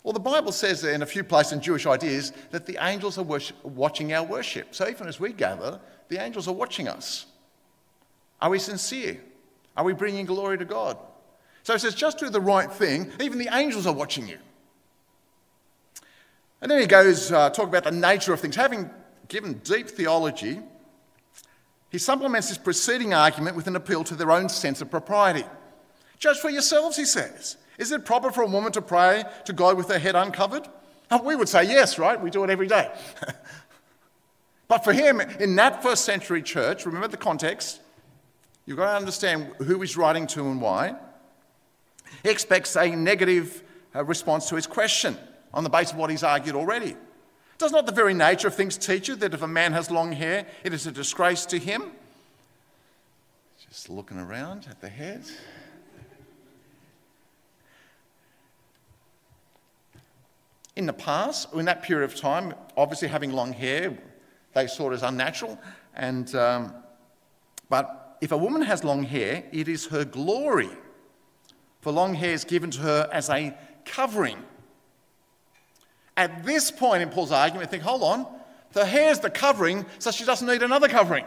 Well, 0.02 0.12
the 0.12 0.20
Bible 0.20 0.52
says 0.52 0.84
in 0.84 1.02
a 1.02 1.06
few 1.06 1.24
places 1.24 1.54
in 1.54 1.60
Jewish 1.60 1.86
ideas 1.86 2.32
that 2.50 2.66
the 2.66 2.78
angels 2.80 3.18
are 3.18 3.22
worship, 3.24 3.62
watching 3.64 4.12
our 4.12 4.24
worship. 4.24 4.74
So 4.74 4.88
even 4.88 5.06
as 5.06 5.18
we 5.18 5.32
gather, 5.32 5.80
the 6.08 6.22
angels 6.22 6.48
are 6.48 6.54
watching 6.54 6.88
us. 6.88 7.26
Are 8.40 8.50
we 8.50 8.58
sincere? 8.58 9.20
Are 9.76 9.84
we 9.84 9.92
bringing 9.92 10.26
glory 10.26 10.58
to 10.58 10.64
God? 10.64 10.96
So 11.62 11.74
it 11.74 11.80
says, 11.80 11.94
just 11.94 12.18
do 12.18 12.30
the 12.30 12.40
right 12.40 12.70
thing. 12.70 13.10
Even 13.20 13.38
the 13.38 13.54
angels 13.54 13.86
are 13.86 13.92
watching 13.92 14.26
you. 14.26 14.38
And 16.60 16.70
then 16.70 16.80
he 16.80 16.86
goes, 16.86 17.30
uh, 17.30 17.50
talk 17.50 17.68
about 17.68 17.84
the 17.84 17.92
nature 17.92 18.32
of 18.32 18.40
things. 18.40 18.56
Having 18.56 18.90
given 19.28 19.54
deep 19.64 19.88
theology, 19.88 20.60
he 21.90 21.98
supplements 21.98 22.48
his 22.48 22.58
preceding 22.58 23.14
argument 23.14 23.56
with 23.56 23.66
an 23.66 23.76
appeal 23.76 24.04
to 24.04 24.14
their 24.14 24.30
own 24.30 24.48
sense 24.48 24.80
of 24.80 24.90
propriety. 24.90 25.44
Judge 26.18 26.38
for 26.38 26.50
yourselves, 26.50 26.96
he 26.96 27.04
says. 27.04 27.56
Is 27.78 27.92
it 27.92 28.04
proper 28.04 28.32
for 28.32 28.42
a 28.42 28.46
woman 28.46 28.72
to 28.72 28.82
pray 28.82 29.24
to 29.44 29.52
God 29.52 29.76
with 29.76 29.88
her 29.88 29.98
head 29.98 30.16
uncovered? 30.16 30.66
Uh, 31.10 31.20
we 31.22 31.36
would 31.36 31.48
say 31.48 31.62
yes, 31.64 31.98
right? 31.98 32.20
We 32.20 32.30
do 32.30 32.42
it 32.42 32.50
every 32.50 32.66
day. 32.66 32.90
but 34.68 34.84
for 34.84 34.92
him, 34.92 35.20
in 35.20 35.54
that 35.56 35.82
first 35.82 36.04
century 36.04 36.42
church, 36.42 36.84
remember 36.84 37.08
the 37.08 37.16
context, 37.16 37.80
you've 38.66 38.76
got 38.76 38.90
to 38.90 38.96
understand 38.96 39.52
who 39.58 39.80
he's 39.80 39.96
writing 39.96 40.26
to 40.28 40.48
and 40.48 40.60
why. 40.60 40.96
He 42.24 42.30
expects 42.30 42.76
a 42.76 42.94
negative 42.94 43.62
uh, 43.94 44.04
response 44.04 44.48
to 44.48 44.56
his 44.56 44.66
question 44.66 45.16
on 45.52 45.64
the 45.64 45.70
basis 45.70 45.92
of 45.92 45.98
what 45.98 46.10
he's 46.10 46.22
argued 46.22 46.54
already. 46.54 46.96
Does 47.58 47.72
not 47.72 47.86
the 47.86 47.92
very 47.92 48.14
nature 48.14 48.48
of 48.48 48.54
things 48.54 48.76
teach 48.76 49.08
you 49.08 49.16
that 49.16 49.34
if 49.34 49.42
a 49.42 49.48
man 49.48 49.72
has 49.72 49.90
long 49.90 50.12
hair, 50.12 50.46
it 50.62 50.72
is 50.72 50.86
a 50.86 50.92
disgrace 50.92 51.44
to 51.46 51.58
him? 51.58 51.90
Just 53.68 53.90
looking 53.90 54.18
around 54.18 54.66
at 54.70 54.80
the 54.80 54.88
head. 54.88 55.24
In 60.76 60.86
the 60.86 60.92
past, 60.92 61.52
in 61.52 61.64
that 61.64 61.82
period 61.82 62.04
of 62.04 62.14
time, 62.14 62.54
obviously 62.76 63.08
having 63.08 63.32
long 63.32 63.52
hair, 63.52 63.98
they 64.54 64.68
saw 64.68 64.90
it 64.90 64.94
as 64.94 65.02
unnatural. 65.02 65.58
And, 65.96 66.32
um, 66.36 66.72
but 67.68 68.16
if 68.20 68.30
a 68.30 68.36
woman 68.36 68.62
has 68.62 68.84
long 68.84 69.02
hair, 69.02 69.42
it 69.50 69.66
is 69.66 69.86
her 69.86 70.04
glory. 70.04 70.70
For 71.80 71.92
long 71.92 72.14
hair 72.14 72.32
is 72.32 72.44
given 72.44 72.70
to 72.70 72.80
her 72.80 73.08
as 73.12 73.28
a 73.28 73.56
covering. 73.84 74.42
At 76.18 76.44
this 76.44 76.72
point 76.72 77.00
in 77.00 77.10
Paul's 77.10 77.30
argument, 77.30 77.70
think, 77.70 77.84
hold 77.84 78.02
on, 78.02 78.26
the 78.72 78.84
hair 78.84 79.12
is 79.12 79.20
the 79.20 79.30
covering, 79.30 79.86
so 80.00 80.10
she 80.10 80.24
doesn't 80.24 80.48
need 80.48 80.64
another 80.64 80.88
covering. 80.88 81.24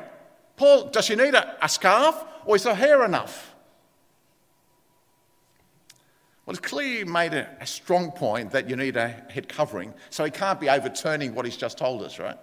Paul, 0.57 0.89
does 0.89 1.05
she 1.05 1.15
need 1.15 1.33
a, 1.33 1.55
a 1.63 1.69
scarf, 1.69 2.21
or 2.45 2.57
is 2.57 2.65
her 2.65 2.75
hair 2.75 3.05
enough? 3.05 3.55
Well, 6.45 6.57
it's 6.57 6.67
clearly 6.67 7.09
made 7.09 7.33
a, 7.33 7.47
a 7.61 7.65
strong 7.65 8.11
point 8.11 8.51
that 8.51 8.69
you 8.69 8.75
need 8.75 8.97
a 8.97 9.07
head 9.07 9.47
covering, 9.47 9.93
so 10.09 10.25
he 10.25 10.29
can't 10.29 10.59
be 10.59 10.69
overturning 10.69 11.33
what 11.35 11.45
he's 11.45 11.55
just 11.55 11.77
told 11.77 12.03
us, 12.03 12.19
right? 12.19 12.37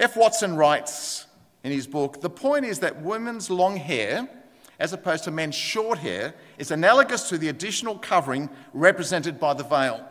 F. 0.00 0.16
Watson 0.16 0.56
writes 0.56 1.26
in 1.62 1.70
his 1.70 1.86
book 1.86 2.22
The 2.22 2.30
point 2.30 2.64
is 2.64 2.80
that 2.80 3.02
women's 3.02 3.50
long 3.50 3.76
hair, 3.76 4.28
as 4.80 4.92
opposed 4.92 5.22
to 5.24 5.30
men's 5.30 5.54
short 5.54 5.98
hair, 5.98 6.34
is 6.58 6.72
analogous 6.72 7.28
to 7.28 7.38
the 7.38 7.50
additional 7.50 7.98
covering 7.98 8.50
represented 8.72 9.38
by 9.38 9.54
the 9.54 9.62
veil. 9.62 10.09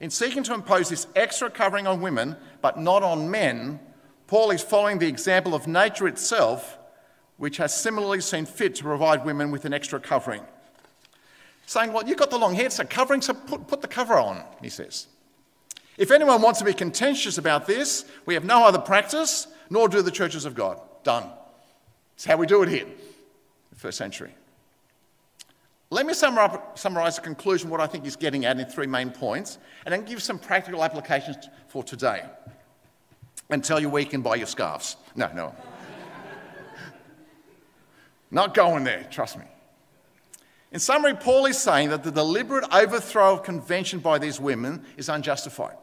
In 0.00 0.10
seeking 0.10 0.42
to 0.44 0.54
impose 0.54 0.88
this 0.88 1.06
extra 1.14 1.50
covering 1.50 1.86
on 1.86 2.00
women, 2.00 2.36
but 2.62 2.78
not 2.78 3.02
on 3.02 3.30
men, 3.30 3.80
Paul 4.26 4.50
is 4.50 4.62
following 4.62 4.98
the 4.98 5.08
example 5.08 5.54
of 5.54 5.66
nature 5.66 6.08
itself, 6.08 6.78
which 7.36 7.58
has 7.58 7.74
similarly 7.74 8.20
seen 8.20 8.46
fit 8.46 8.74
to 8.76 8.82
provide 8.82 9.24
women 9.24 9.50
with 9.50 9.64
an 9.64 9.74
extra 9.74 10.00
covering 10.00 10.42
saying, 11.70 11.92
Well, 11.92 12.06
you've 12.06 12.18
got 12.18 12.30
the 12.30 12.38
long 12.38 12.54
hair, 12.54 12.66
it's 12.66 12.80
a 12.80 12.84
covering, 12.84 13.22
so 13.22 13.32
put, 13.32 13.68
put 13.68 13.80
the 13.80 13.88
cover 13.88 14.18
on, 14.18 14.42
he 14.60 14.68
says. 14.68 15.06
If 15.96 16.10
anyone 16.10 16.42
wants 16.42 16.58
to 16.58 16.64
be 16.64 16.74
contentious 16.74 17.38
about 17.38 17.66
this, 17.66 18.04
we 18.26 18.34
have 18.34 18.44
no 18.44 18.64
other 18.64 18.80
practice, 18.80 19.46
nor 19.68 19.88
do 19.88 20.02
the 20.02 20.10
churches 20.10 20.44
of 20.44 20.54
God. 20.54 20.80
Done. 21.04 21.30
It's 22.14 22.24
how 22.24 22.36
we 22.36 22.46
do 22.46 22.62
it 22.62 22.68
here, 22.68 22.86
the 23.70 23.76
first 23.76 23.98
century. 23.98 24.34
Let 25.92 26.06
me 26.06 26.14
summarize 26.14 27.16
the 27.16 27.20
conclusion, 27.20 27.68
what 27.68 27.80
I 27.80 27.86
think 27.88 28.04
he's 28.04 28.14
getting 28.14 28.44
at 28.44 28.58
in 28.60 28.66
three 28.66 28.86
main 28.86 29.10
points, 29.10 29.58
and 29.84 29.92
then 29.92 30.04
give 30.04 30.22
some 30.22 30.38
practical 30.38 30.84
applications 30.84 31.48
for 31.66 31.82
today. 31.82 32.22
And 33.48 33.64
tell 33.64 33.80
you 33.80 33.90
where 33.90 34.00
you 34.00 34.08
can 34.08 34.22
buy 34.22 34.36
your 34.36 34.46
scarves. 34.46 34.96
No, 35.16 35.28
no. 35.34 35.52
Not 38.30 38.54
going 38.54 38.84
there, 38.84 39.04
trust 39.10 39.36
me. 39.36 39.44
In 40.70 40.78
summary, 40.78 41.14
Paul 41.14 41.46
is 41.46 41.58
saying 41.58 41.88
that 41.90 42.04
the 42.04 42.12
deliberate 42.12 42.64
overthrow 42.72 43.32
of 43.32 43.42
convention 43.42 43.98
by 43.98 44.18
these 44.18 44.40
women 44.40 44.84
is 44.96 45.08
unjustified. 45.08 45.76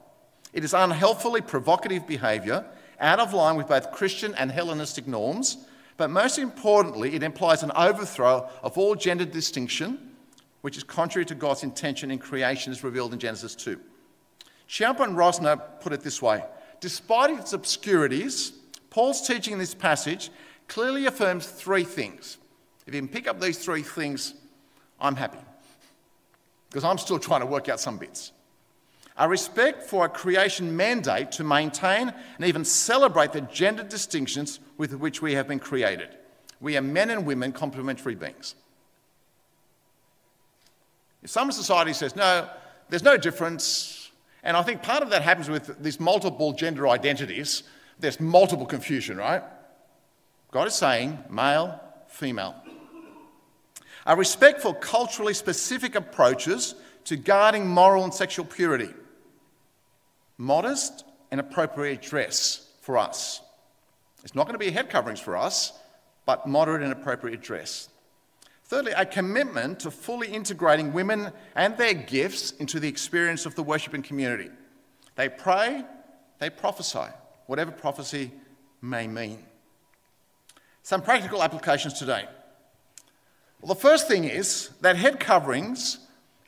It 0.53 0.63
is 0.63 0.73
unhelpfully 0.73 1.41
provocative 1.41 2.07
behaviour, 2.07 2.65
out 3.01 3.19
of 3.19 3.33
line 3.33 3.57
with 3.57 3.67
both 3.67 3.91
Christian 3.91 4.33
and 4.35 4.49
Hellenistic 4.49 5.05
norms, 5.05 5.66
but 5.97 6.09
most 6.09 6.37
importantly, 6.37 7.15
it 7.15 7.23
implies 7.23 7.63
an 7.63 7.71
overthrow 7.75 8.47
of 8.63 8.77
all 8.77 8.95
gender 8.95 9.25
distinction, 9.25 10.11
which 10.61 10.77
is 10.77 10.83
contrary 10.83 11.25
to 11.25 11.35
God's 11.35 11.63
intention 11.63 12.11
in 12.11 12.19
creation 12.19 12.71
as 12.71 12.83
revealed 12.83 13.13
in 13.13 13.19
Genesis 13.19 13.55
2. 13.55 13.79
Ciampa 14.69 15.01
and 15.01 15.17
Rosner 15.17 15.59
put 15.81 15.93
it 15.93 16.01
this 16.01 16.21
way 16.21 16.43
Despite 16.79 17.39
its 17.39 17.53
obscurities, 17.53 18.53
Paul's 18.89 19.27
teaching 19.27 19.53
in 19.53 19.59
this 19.59 19.73
passage 19.73 20.29
clearly 20.67 21.05
affirms 21.05 21.47
three 21.47 21.83
things. 21.83 22.37
If 22.85 22.93
you 22.93 23.01
can 23.01 23.09
pick 23.09 23.27
up 23.27 23.41
these 23.41 23.57
three 23.57 23.81
things 23.81 24.33
I'm 24.99 25.15
happy 25.15 25.39
because 26.69 26.83
I'm 26.83 26.97
still 26.97 27.19
trying 27.19 27.41
to 27.41 27.45
work 27.45 27.69
out 27.69 27.79
some 27.79 27.97
bits. 27.97 28.31
A 29.17 29.27
respect 29.27 29.83
for 29.83 30.05
a 30.05 30.09
creation 30.09 30.75
mandate 30.75 31.31
to 31.33 31.43
maintain 31.43 32.13
and 32.37 32.45
even 32.45 32.63
celebrate 32.63 33.31
the 33.31 33.41
gender 33.41 33.83
distinctions 33.83 34.59
with 34.77 34.93
which 34.93 35.21
we 35.21 35.33
have 35.33 35.47
been 35.47 35.59
created. 35.59 36.09
We 36.59 36.77
are 36.77 36.81
men 36.81 37.09
and 37.09 37.25
women, 37.25 37.51
complementary 37.51 38.15
beings. 38.15 38.55
If 41.23 41.31
some 41.31 41.51
society 41.51 41.93
says, 41.93 42.15
no, 42.15 42.47
there's 42.89 43.03
no 43.03 43.17
difference, 43.17 44.11
and 44.43 44.55
I 44.55 44.61
think 44.61 44.83
part 44.83 45.01
of 45.01 45.09
that 45.09 45.23
happens 45.23 45.49
with 45.49 45.81
these 45.81 45.99
multiple 45.99 46.53
gender 46.53 46.87
identities, 46.87 47.63
there's 47.99 48.19
multiple 48.19 48.65
confusion, 48.65 49.17
right? 49.17 49.41
God 50.51 50.67
is 50.67 50.75
saying 50.75 51.17
male, 51.29 51.81
female. 52.07 52.55
A 54.05 54.15
respect 54.15 54.61
for 54.61 54.73
culturally 54.75 55.33
specific 55.33 55.95
approaches 55.95 56.75
to 57.05 57.17
guarding 57.17 57.67
moral 57.67 58.03
and 58.03 58.13
sexual 58.13 58.45
purity. 58.45 58.93
Modest 60.37 61.03
and 61.31 61.39
appropriate 61.39 62.01
dress 62.01 62.67
for 62.81 62.97
us. 62.97 63.41
It's 64.23 64.35
not 64.35 64.45
going 64.45 64.59
to 64.59 64.65
be 64.65 64.71
head 64.71 64.89
coverings 64.89 65.19
for 65.19 65.35
us, 65.35 65.73
but 66.25 66.47
moderate 66.47 66.83
and 66.83 66.91
appropriate 66.91 67.41
dress. 67.41 67.89
Thirdly, 68.65 68.91
a 68.91 69.05
commitment 69.05 69.79
to 69.81 69.91
fully 69.91 70.27
integrating 70.27 70.91
women 70.91 71.31
and 71.55 71.77
their 71.77 71.93
gifts 71.93 72.51
into 72.51 72.79
the 72.79 72.87
experience 72.89 73.45
of 73.45 73.55
the 73.55 73.63
worshipping 73.63 74.01
community. 74.01 74.49
They 75.15 75.29
pray, 75.29 75.85
they 76.39 76.49
prophesy, 76.49 77.07
whatever 77.45 77.71
prophecy 77.71 78.31
may 78.81 79.07
mean. 79.07 79.43
Some 80.83 81.01
practical 81.01 81.41
applications 81.41 81.93
today. 81.93 82.25
Well, 83.61 83.73
the 83.73 83.79
first 83.79 84.07
thing 84.07 84.25
is 84.25 84.69
that 84.81 84.97
head 84.97 85.19
coverings 85.19 85.99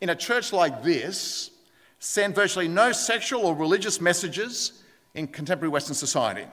in 0.02 0.10
a 0.10 0.16
church 0.16 0.54
like 0.54 0.84
this 0.84 1.52
send 2.00 2.36
virtually 2.36 2.68
no 2.68 2.92
sexual 2.92 3.46
or 3.46 3.56
religious 3.56 4.02
messages 4.02 4.84
in 5.14 5.28
contemporary 5.28 5.70
Western 5.70 5.96
society. 5.96 6.46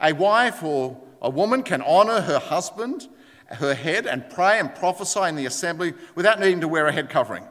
A 0.00 0.12
wife 0.12 0.62
or 0.62 1.00
a 1.20 1.30
woman 1.30 1.62
can 1.62 1.82
honour 1.82 2.20
her 2.22 2.38
husband 2.38 3.08
her 3.54 3.74
head 3.74 4.06
and 4.06 4.28
pray 4.30 4.58
and 4.58 4.74
prophesy 4.74 5.22
in 5.24 5.36
the 5.36 5.46
assembly 5.46 5.94
without 6.14 6.40
needing 6.40 6.60
to 6.60 6.68
wear 6.68 6.86
a 6.86 6.92
head 6.92 7.10
covering. 7.10 7.44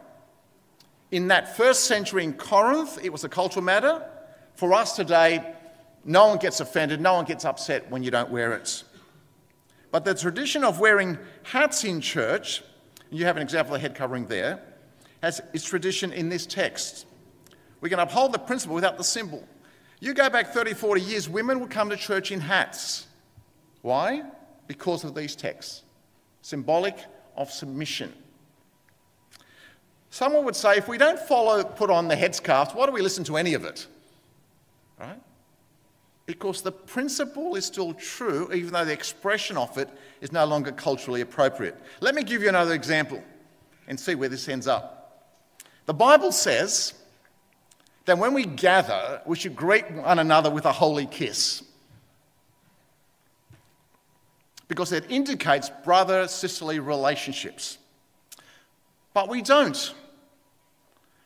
In 1.12 1.27
that 1.27 1.55
first 1.55 1.86
century 1.86 2.23
in 2.23 2.34
Corinth, 2.34 2.97
it 3.03 3.12
was 3.12 3.23
a 3.23 3.29
cultural 3.29 3.63
matter. 3.63 4.03
For 4.55 4.73
us 4.73 4.95
today, 4.95 5.55
no 6.03 6.27
one 6.27 6.38
gets 6.38 6.60
offended, 6.60 7.01
no 7.01 7.13
one 7.13 7.25
gets 7.25 7.45
upset 7.45 7.89
when 7.91 8.03
you 8.03 8.12
don't 8.12 8.31
wear 8.31 8.53
it. 8.53 8.84
But 9.91 10.05
the 10.05 10.15
tradition 10.15 10.63
of 10.63 10.79
wearing 10.79 11.17
hats 11.43 11.84
in 11.84 12.01
church, 12.01 12.63
you 13.10 13.25
have 13.25 13.36
an 13.36 13.43
example 13.43 13.75
of 13.75 13.81
head 13.81 13.93
covering 13.93 14.27
there, 14.27 14.62
has 15.21 15.41
its 15.53 15.65
tradition 15.65 16.13
in 16.13 16.29
this 16.29 16.45
text. 16.45 17.05
We 17.81 17.89
can 17.89 17.99
uphold 17.99 18.31
the 18.31 18.39
principle 18.39 18.75
without 18.75 18.97
the 18.97 19.03
symbol. 19.03 19.45
You 19.99 20.13
go 20.13 20.29
back 20.29 20.53
30, 20.53 20.73
40 20.73 21.01
years, 21.01 21.27
women 21.27 21.59
would 21.59 21.69
come 21.69 21.89
to 21.89 21.97
church 21.97 22.31
in 22.31 22.39
hats. 22.39 23.07
Why? 23.81 24.23
Because 24.67 25.03
of 25.03 25.15
these 25.15 25.35
texts 25.35 25.83
symbolic 26.41 26.97
of 27.37 27.51
submission. 27.51 28.11
Someone 30.09 30.43
would 30.43 30.55
say, 30.55 30.75
if 30.77 30.87
we 30.87 30.97
don't 30.97 31.19
follow, 31.19 31.63
put 31.63 31.89
on 31.89 32.07
the 32.07 32.15
headscarf, 32.15 32.75
why 32.75 32.85
do 32.85 32.91
we 32.91 33.01
listen 33.01 33.23
to 33.25 33.37
any 33.37 33.53
of 33.53 33.63
it? 33.63 33.87
Right? 34.99 35.21
Because 36.25 36.61
the 36.61 36.71
principle 36.71 37.55
is 37.55 37.65
still 37.65 37.93
true, 37.93 38.51
even 38.53 38.73
though 38.73 38.85
the 38.85 38.91
expression 38.91 39.57
of 39.57 39.77
it 39.77 39.89
is 40.19 40.31
no 40.31 40.45
longer 40.45 40.71
culturally 40.71 41.21
appropriate. 41.21 41.77
Let 42.01 42.15
me 42.15 42.23
give 42.23 42.41
you 42.41 42.49
another 42.49 42.73
example 42.73 43.23
and 43.87 43.99
see 43.99 44.15
where 44.15 44.29
this 44.29 44.49
ends 44.49 44.67
up. 44.67 45.31
The 45.85 45.93
Bible 45.93 46.31
says 46.31 46.93
that 48.05 48.17
when 48.17 48.33
we 48.33 48.45
gather, 48.45 49.21
we 49.25 49.35
should 49.35 49.55
greet 49.55 49.89
one 49.91 50.19
another 50.19 50.49
with 50.49 50.65
a 50.65 50.71
holy 50.71 51.05
kiss 51.05 51.63
because 54.67 54.93
it 54.93 55.11
indicates 55.11 55.69
brother 55.83 56.29
sisterly 56.29 56.79
relationships. 56.79 57.77
But 59.13 59.27
we 59.27 59.41
don't. 59.41 59.93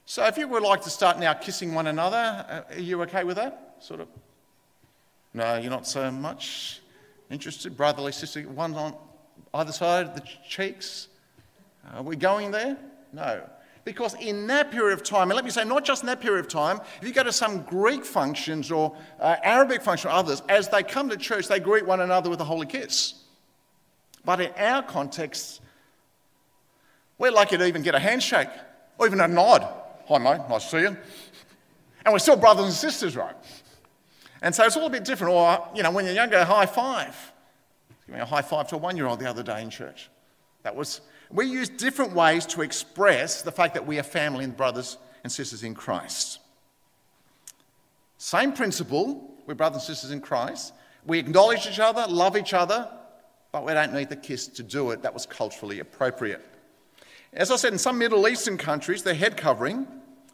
So 0.08 0.26
if 0.26 0.38
you 0.38 0.48
would 0.48 0.64
like 0.64 0.82
to 0.82 0.90
start 0.90 1.20
now 1.20 1.34
kissing 1.34 1.76
one 1.76 1.86
another, 1.86 2.18
uh, 2.50 2.74
are 2.74 2.80
you 2.80 3.02
okay 3.04 3.24
with 3.24 3.36
that? 3.36 3.76
Sort 3.80 4.00
of. 4.00 4.08
No, 5.34 5.58
you're 5.58 5.70
not 5.70 5.88
so 5.88 6.10
much 6.10 6.82
interested. 7.30 7.78
Brotherly, 7.78 8.12
sisterly, 8.12 8.48
one 8.48 8.74
on 8.74 8.96
either 9.54 9.72
side 9.72 10.08
of 10.08 10.16
the 10.16 10.24
cheeks. 10.48 11.08
Are 11.94 12.02
we 12.02 12.16
going 12.16 12.50
there? 12.50 12.78
No. 13.14 13.48
Because 13.86 14.16
in 14.16 14.48
that 14.48 14.72
period 14.72 14.94
of 14.94 15.04
time, 15.04 15.30
and 15.30 15.36
let 15.36 15.46
me 15.46 15.52
say, 15.52 15.64
not 15.64 15.86
just 15.86 16.02
in 16.02 16.08
that 16.08 16.20
period 16.20 16.40
of 16.40 16.48
time, 16.48 16.82
if 17.00 17.08
you 17.08 17.14
go 17.14 17.24
to 17.24 17.32
some 17.32 17.62
Greek 17.62 18.04
functions 18.04 18.72
or 18.72 18.98
uh, 19.20 19.36
Arabic 19.44 19.84
functions 19.84 20.12
or 20.12 20.16
others, 20.16 20.42
as 20.50 20.68
they 20.70 20.82
come 20.82 21.08
to 21.10 21.18
church, 21.18 21.48
they 21.48 21.60
greet 21.60 21.86
one 21.86 22.02
another 22.02 22.30
with 22.30 22.42
a 22.42 22.44
holy 22.44 22.66
kiss. 22.66 23.14
But 24.26 24.42
in 24.42 24.52
our 24.58 24.82
context, 24.82 25.62
we're 27.20 27.32
lucky 27.32 27.58
to 27.58 27.66
even 27.68 27.84
get 27.84 27.94
a 27.94 28.00
handshake 28.00 28.50
or 28.98 29.06
even 29.06 29.22
a 29.22 29.28
nod. 29.28 29.62
Hi, 30.08 30.18
mate, 30.18 30.42
nice 30.50 30.64
to 30.64 30.70
see 30.70 30.80
you. 30.80 30.98
And 32.06 32.12
we're 32.12 32.20
still 32.20 32.38
brothers 32.38 32.66
and 32.66 32.74
sisters, 32.74 33.16
right? 33.16 33.36
And 34.42 34.54
so 34.54 34.64
it's 34.64 34.76
all 34.78 34.88
a 34.88 34.90
bit 34.90 35.06
different. 35.06 35.32
Or, 35.34 35.70
you 35.76 35.84
know, 35.84 35.92
when 35.92 36.06
you're 36.06 36.14
younger, 36.14 36.44
high 36.44 36.66
five. 36.66 37.16
Giving 38.08 38.22
a 38.22 38.26
high 38.26 38.42
five 38.42 38.68
to 38.70 38.76
a 38.76 38.78
one 38.80 38.98
year 38.98 39.06
old 39.06 39.20
the 39.20 39.30
other 39.30 39.44
day 39.44 39.62
in 39.62 39.70
church. 39.70 40.10
That 40.64 40.76
was, 40.76 41.02
we 41.32 41.46
use 41.46 41.70
different 41.70 42.14
ways 42.14 42.46
to 42.48 42.62
express 42.62 43.42
the 43.42 43.52
fact 43.52 43.74
that 43.74 43.86
we 43.86 44.00
are 44.00 44.04
family 44.04 44.44
and 44.44 44.56
brothers 44.56 44.98
and 45.24 45.32
sisters 45.32 45.64
in 45.64 45.74
Christ. 45.74 46.40
Same 48.18 48.54
principle, 48.54 49.36
we're 49.46 49.56
brothers 49.56 49.88
and 49.88 49.96
sisters 49.96 50.12
in 50.12 50.22
Christ. 50.22 50.74
We 51.06 51.20
acknowledge 51.20 51.68
each 51.68 51.80
other, 51.80 52.06
love 52.08 52.36
each 52.38 52.54
other, 52.54 52.90
but 53.52 53.66
we 53.66 53.74
don't 53.74 53.94
need 53.94 54.10
the 54.10 54.16
kiss 54.16 54.48
to 54.48 54.64
do 54.64 54.92
it. 54.92 55.02
That 55.02 55.14
was 55.14 55.26
culturally 55.26 55.80
appropriate. 55.80 56.44
As 57.34 57.52
I 57.52 57.58
said, 57.58 57.74
in 57.74 57.80
some 57.80 57.98
Middle 57.98 58.28
Eastern 58.28 58.58
countries, 58.58 59.04
the 59.04 59.14
head 59.14 59.38
covering, 59.38 59.88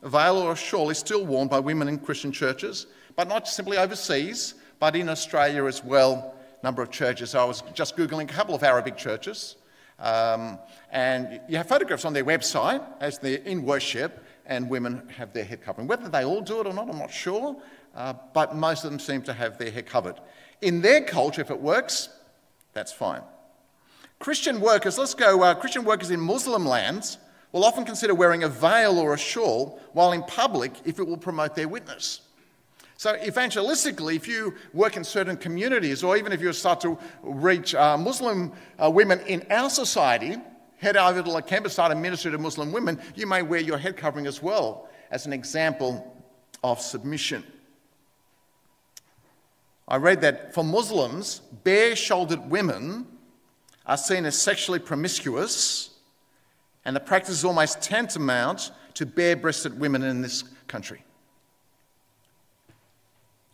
a 0.04 0.10
veil 0.10 0.38
or 0.38 0.54
a 0.54 0.56
shawl, 0.56 0.90
is 0.90 1.00
still 1.00 1.26
worn 1.26 1.48
by 1.48 1.60
women 1.60 1.88
in 1.88 1.98
Christian 1.98 2.32
churches, 2.32 2.88
but 3.16 3.28
not 3.28 3.48
simply 3.48 3.78
overseas, 3.78 4.56
but 4.80 4.96
in 4.96 5.10
Australia 5.10 5.66
as 5.66 5.84
well. 5.84 6.36
Number 6.64 6.82
of 6.82 6.92
churches. 6.92 7.34
I 7.34 7.44
was 7.44 7.64
just 7.74 7.98
Googling 7.98 8.24
a 8.24 8.34
couple 8.34 8.54
of 8.54 8.64
Arabic 8.64 8.98
churches, 8.98 9.56
um, 10.02 10.60
and 10.92 11.40
you 11.48 11.58
have 11.58 11.68
photographs 11.68 12.06
on 12.06 12.14
their 12.14 12.26
website 12.26 12.84
as 13.00 13.20
they're 13.20 13.38
in 13.38 13.64
worship, 13.64 14.24
and 14.46 14.70
women 14.70 15.08
have 15.16 15.32
their 15.32 15.44
head 15.44 15.62
covering. 15.62 15.88
Whether 15.88 16.10
they 16.10 16.26
all 16.26 16.42
do 16.42 16.60
it 16.60 16.68
or 16.68 16.74
not, 16.74 16.90
I'm 16.90 16.98
not 16.98 17.12
sure, 17.12 17.56
uh, 17.96 18.14
but 18.34 18.56
most 18.56 18.84
of 18.84 18.92
them 18.92 19.00
seem 19.00 19.22
to 19.24 19.34
have 19.34 19.58
their 19.58 19.72
head 19.72 19.86
covered. 19.86 20.16
In 20.62 20.82
their 20.82 21.02
culture, 21.02 21.42
if 21.42 21.52
it 21.52 21.62
works, 21.62 22.10
that's 22.74 22.92
fine. 22.92 23.22
Christian 24.20 24.60
workers, 24.60 24.98
let's 24.98 25.14
go, 25.14 25.42
uh, 25.44 25.54
Christian 25.54 25.84
workers 25.84 26.12
in 26.12 26.20
Muslim 26.20 26.66
lands 26.66 27.18
will 27.52 27.64
often 27.64 27.86
consider 27.86 28.16
wearing 28.16 28.44
a 28.44 28.50
veil 28.50 28.98
or 28.98 29.14
a 29.14 29.18
shawl 29.18 29.80
while 29.94 30.12
in 30.14 30.24
public 30.24 30.74
if 30.86 31.00
it 31.00 31.08
will 31.08 31.18
promote 31.18 31.56
their 31.56 31.68
witness. 31.68 32.22
So, 33.02 33.18
evangelistically, 33.18 34.16
if 34.16 34.28
you 34.28 34.54
work 34.74 34.96
in 34.96 35.04
certain 35.04 35.36
communities, 35.36 36.04
or 36.04 36.18
even 36.18 36.32
if 36.32 36.40
you 36.40 36.54
start 36.54 36.82
to 36.82 37.00
reach 37.24 37.74
uh, 37.74 37.98
Muslim 37.98 38.52
uh, 38.78 38.92
women 38.92 39.22
in 39.22 39.44
our 39.50 39.72
society, 39.72 40.38
head 40.78 40.96
over 40.96 41.24
to 41.24 41.28
Lakemba, 41.28 41.72
start 41.72 41.92
a 41.92 41.96
ministry 41.96 42.30
to 42.30 42.38
Muslim 42.38 42.72
women, 42.72 43.02
you 43.16 43.26
may 43.26 43.42
wear 43.42 43.60
your 43.60 43.80
head 43.80 43.98
covering 43.98 44.28
as 44.28 44.44
well 44.44 44.88
as 45.10 45.26
an 45.26 45.34
example 45.34 46.16
of 46.64 46.80
submission. 46.80 47.44
I 49.88 49.96
read 49.96 50.22
that 50.22 50.54
for 50.54 50.64
Muslims, 50.64 51.40
bare 51.64 51.96
shouldered 51.96 52.52
women 52.52 53.08
are 53.88 53.98
seen 53.98 54.28
as 54.28 54.40
sexually 54.40 54.78
promiscuous, 54.78 55.90
and 56.86 56.96
the 56.96 57.00
practice 57.00 57.40
is 57.40 57.46
almost 57.46 57.82
tantamount 57.82 58.70
to 58.94 59.08
bare 59.08 59.38
breasted 59.38 59.80
women 59.80 60.04
in 60.04 60.22
this 60.22 60.44
country. 60.68 61.04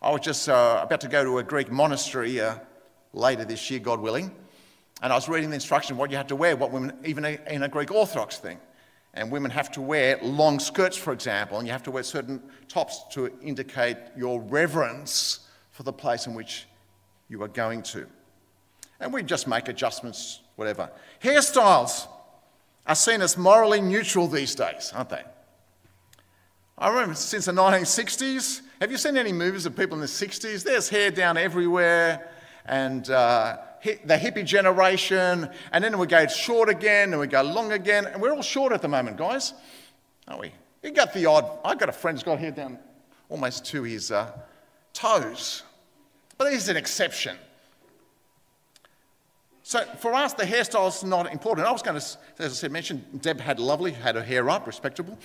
I 0.08 0.12
was 0.12 0.22
just 0.22 0.48
uh, 0.48 0.80
about 0.82 1.02
to 1.02 1.10
go 1.10 1.22
to 1.26 1.40
a 1.40 1.44
Greek 1.44 1.70
monastery 1.70 2.40
uh, 2.40 2.60
later 3.12 3.44
this 3.44 3.70
year, 3.70 3.82
God 3.82 4.00
willing, 4.00 4.32
and 5.02 5.12
I 5.12 5.18
was 5.18 5.28
reading 5.28 5.50
the 5.50 5.56
instruction 5.56 5.98
what 5.98 6.12
you 6.12 6.16
have 6.16 6.28
to 6.28 6.36
wear, 6.38 6.56
what 6.56 6.72
women, 6.72 6.94
even 7.04 7.26
in 7.26 7.64
a 7.64 7.68
Greek 7.68 7.92
Orthodox 7.92 8.38
thing. 8.38 8.58
And 9.16 9.30
women 9.30 9.52
have 9.52 9.70
to 9.72 9.82
wear 9.82 10.18
long 10.22 10.62
skirts, 10.62 10.96
for 10.96 11.12
example, 11.12 11.58
and 11.58 11.68
you 11.68 11.74
have 11.74 11.84
to 11.84 11.92
wear 11.92 12.04
certain 12.04 12.42
tops 12.70 13.02
to 13.12 13.34
indicate 13.42 13.98
your 14.16 14.40
reverence 14.40 15.42
for 15.72 15.84
the 15.84 15.92
place 15.92 16.26
in 16.26 16.34
which 16.34 16.68
you 17.28 17.44
are 17.44 17.50
going 17.50 17.84
to. 17.84 18.08
And 19.02 19.12
we 19.12 19.24
just 19.24 19.46
make 19.46 19.68
adjustments, 19.68 20.40
whatever. 20.56 20.90
Hairstyles 21.22 22.08
are 22.86 22.96
seen 22.96 23.22
as 23.22 23.38
morally 23.38 23.82
neutral 23.82 24.30
these 24.30 24.56
days, 24.56 24.94
aren't 24.96 25.10
they? 25.10 25.24
I 26.78 26.88
remember 26.88 27.16
since 27.16 27.44
the 27.44 27.52
1960s, 27.52 28.62
have 28.80 28.92
you 28.92 28.98
seen 28.98 29.18
any 29.18 29.34
movies 29.34 29.66
of 29.66 29.76
people 29.76 29.96
in 29.96 30.02
the 30.02 30.08
60s? 30.08 30.64
There's 30.64 30.88
hair 30.88 31.10
down 31.10 31.38
everywhere, 31.38 32.30
and 32.66 33.10
uh, 33.10 33.58
the 33.84 34.18
hippie 34.18 34.46
generation, 34.46 35.50
and 35.72 35.84
then 35.84 35.98
we 35.98 36.06
go 36.06 36.28
short 36.28 36.70
again, 36.70 37.12
and 37.12 37.20
we 37.20 37.28
go 37.28 37.42
long 37.42 37.72
again, 37.72 38.06
and 38.06 38.22
we're 38.22 38.32
all 38.32 38.42
short 38.42 38.72
at 38.72 38.82
the 38.82 38.88
moment, 38.88 39.18
guys, 39.18 39.54
aren't 40.28 40.42
we? 40.42 40.52
You 40.84 40.92
got 40.92 41.14
the 41.14 41.26
odd, 41.26 41.60
I've 41.66 41.80
got 41.80 41.90
a 41.90 41.94
friend 41.94 42.18
who's 42.18 42.24
got 42.24 42.40
hair 42.40 42.52
down 42.52 42.78
almost 43.30 43.66
to 43.68 43.84
his 43.84 44.12
uh, 44.12 44.32
toes. 44.94 45.64
But 46.38 46.52
he's 46.52 46.70
an 46.70 46.78
exception. 46.78 47.36
So 49.64 49.84
for 49.98 50.14
us, 50.14 50.34
the 50.34 50.46
hairstyle's 50.46 51.04
not 51.04 51.32
important. 51.32 51.68
I 51.68 51.72
was 51.72 51.82
going 51.82 52.00
to, 52.00 52.06
as 52.40 52.52
I 52.52 52.56
said, 52.56 52.72
mention 52.72 53.04
Deb 53.22 53.40
had 53.40 53.60
lovely, 53.60 53.92
had 53.92 54.16
her 54.16 54.24
hair 54.24 54.50
up, 54.50 54.66
respectable. 54.66 55.18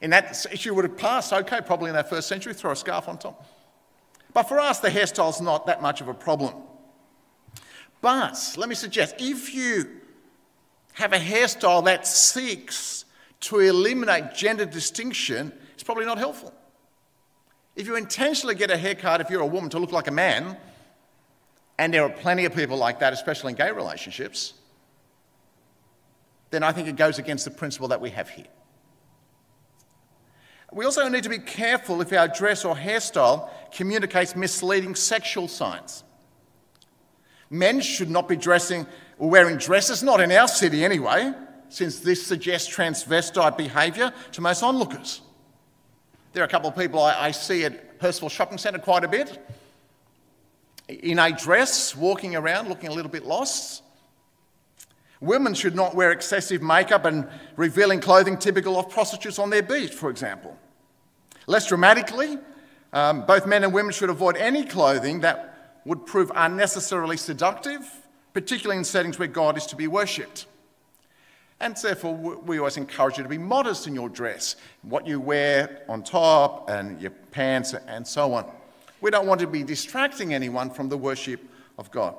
In 0.00 0.10
that, 0.10 0.46
she 0.54 0.70
would 0.70 0.84
have 0.84 0.96
passed 0.96 1.32
okay, 1.32 1.60
probably 1.60 1.88
in 1.88 1.94
that 1.94 2.08
first 2.08 2.28
century, 2.28 2.54
throw 2.54 2.70
a 2.70 2.76
scarf 2.76 3.08
on 3.08 3.18
top. 3.18 3.46
But 4.32 4.44
for 4.44 4.58
us, 4.58 4.80
the 4.80 4.88
hairstyle 4.88 5.30
is 5.30 5.40
not 5.40 5.66
that 5.66 5.82
much 5.82 6.00
of 6.00 6.08
a 6.08 6.14
problem. 6.14 6.54
But 8.00 8.54
let 8.56 8.68
me 8.68 8.74
suggest 8.74 9.16
if 9.18 9.54
you 9.54 10.00
have 10.94 11.12
a 11.12 11.18
hairstyle 11.18 11.84
that 11.84 12.06
seeks 12.06 13.04
to 13.40 13.58
eliminate 13.58 14.34
gender 14.34 14.64
distinction, 14.64 15.52
it's 15.74 15.82
probably 15.82 16.06
not 16.06 16.18
helpful. 16.18 16.54
If 17.76 17.86
you 17.86 17.96
intentionally 17.96 18.54
get 18.54 18.70
a 18.70 18.76
haircut, 18.76 19.20
if 19.20 19.30
you're 19.30 19.40
a 19.40 19.46
woman, 19.46 19.70
to 19.70 19.78
look 19.78 19.92
like 19.92 20.08
a 20.08 20.12
man, 20.12 20.56
and 21.78 21.92
there 21.94 22.02
are 22.02 22.10
plenty 22.10 22.44
of 22.44 22.54
people 22.54 22.76
like 22.76 23.00
that, 23.00 23.12
especially 23.12 23.52
in 23.52 23.56
gay 23.56 23.70
relationships, 23.70 24.54
then 26.50 26.62
I 26.62 26.72
think 26.72 26.88
it 26.88 26.96
goes 26.96 27.18
against 27.18 27.44
the 27.44 27.50
principle 27.50 27.88
that 27.88 28.00
we 28.00 28.10
have 28.10 28.28
here. 28.28 28.46
We 30.72 30.84
also 30.84 31.08
need 31.08 31.24
to 31.24 31.28
be 31.28 31.38
careful 31.38 32.00
if 32.00 32.12
our 32.12 32.28
dress 32.28 32.64
or 32.64 32.76
hairstyle 32.76 33.50
communicates 33.72 34.36
misleading 34.36 34.94
sexual 34.94 35.48
signs. 35.48 36.04
Men 37.50 37.80
should 37.80 38.10
not 38.10 38.28
be 38.28 38.36
dressing 38.36 38.86
or 39.18 39.28
wearing 39.28 39.56
dresses, 39.56 40.02
not 40.02 40.20
in 40.20 40.30
our 40.30 40.46
city 40.46 40.84
anyway, 40.84 41.32
since 41.68 41.98
this 41.98 42.24
suggests 42.24 42.72
transvestite 42.74 43.56
behaviour 43.56 44.12
to 44.32 44.40
most 44.40 44.62
onlookers. 44.62 45.22
There 46.32 46.42
are 46.42 46.46
a 46.46 46.50
couple 46.50 46.68
of 46.68 46.76
people 46.76 47.02
I, 47.02 47.26
I 47.26 47.30
see 47.32 47.64
at 47.64 47.98
Hurstville 47.98 48.30
Shopping 48.30 48.58
Centre 48.58 48.78
quite 48.78 49.02
a 49.02 49.08
bit 49.08 49.44
in 50.88 51.18
a 51.18 51.32
dress, 51.32 51.96
walking 51.96 52.36
around 52.36 52.68
looking 52.68 52.90
a 52.90 52.92
little 52.92 53.10
bit 53.10 53.24
lost. 53.24 53.82
Women 55.20 55.52
should 55.52 55.74
not 55.74 55.94
wear 55.94 56.12
excessive 56.12 56.62
makeup 56.62 57.04
and 57.04 57.28
revealing 57.56 58.00
clothing 58.00 58.38
typical 58.38 58.78
of 58.78 58.88
prostitutes 58.88 59.38
on 59.38 59.50
their 59.50 59.62
beat, 59.62 59.92
for 59.92 60.08
example. 60.08 60.56
Less 61.46 61.66
dramatically, 61.66 62.38
um, 62.92 63.26
both 63.26 63.46
men 63.46 63.62
and 63.64 63.72
women 63.72 63.92
should 63.92 64.10
avoid 64.10 64.36
any 64.36 64.64
clothing 64.64 65.20
that 65.20 65.82
would 65.84 66.06
prove 66.06 66.32
unnecessarily 66.34 67.16
seductive, 67.16 67.86
particularly 68.32 68.78
in 68.78 68.84
settings 68.84 69.18
where 69.18 69.28
God 69.28 69.56
is 69.58 69.66
to 69.66 69.76
be 69.76 69.86
worshipped. 69.86 70.46
And 71.60 71.76
therefore, 71.76 72.14
we 72.14 72.58
always 72.58 72.78
encourage 72.78 73.18
you 73.18 73.22
to 73.22 73.28
be 73.28 73.36
modest 73.36 73.86
in 73.86 73.94
your 73.94 74.08
dress, 74.08 74.56
what 74.80 75.06
you 75.06 75.20
wear 75.20 75.82
on 75.88 76.02
top 76.02 76.70
and 76.70 77.00
your 77.00 77.10
pants 77.10 77.74
and 77.86 78.06
so 78.06 78.32
on. 78.32 78.50
We 79.02 79.10
don't 79.10 79.26
want 79.26 79.40
to 79.40 79.46
be 79.46 79.62
distracting 79.62 80.32
anyone 80.32 80.70
from 80.70 80.88
the 80.88 80.96
worship 80.96 81.42
of 81.76 81.90
God. 81.90 82.14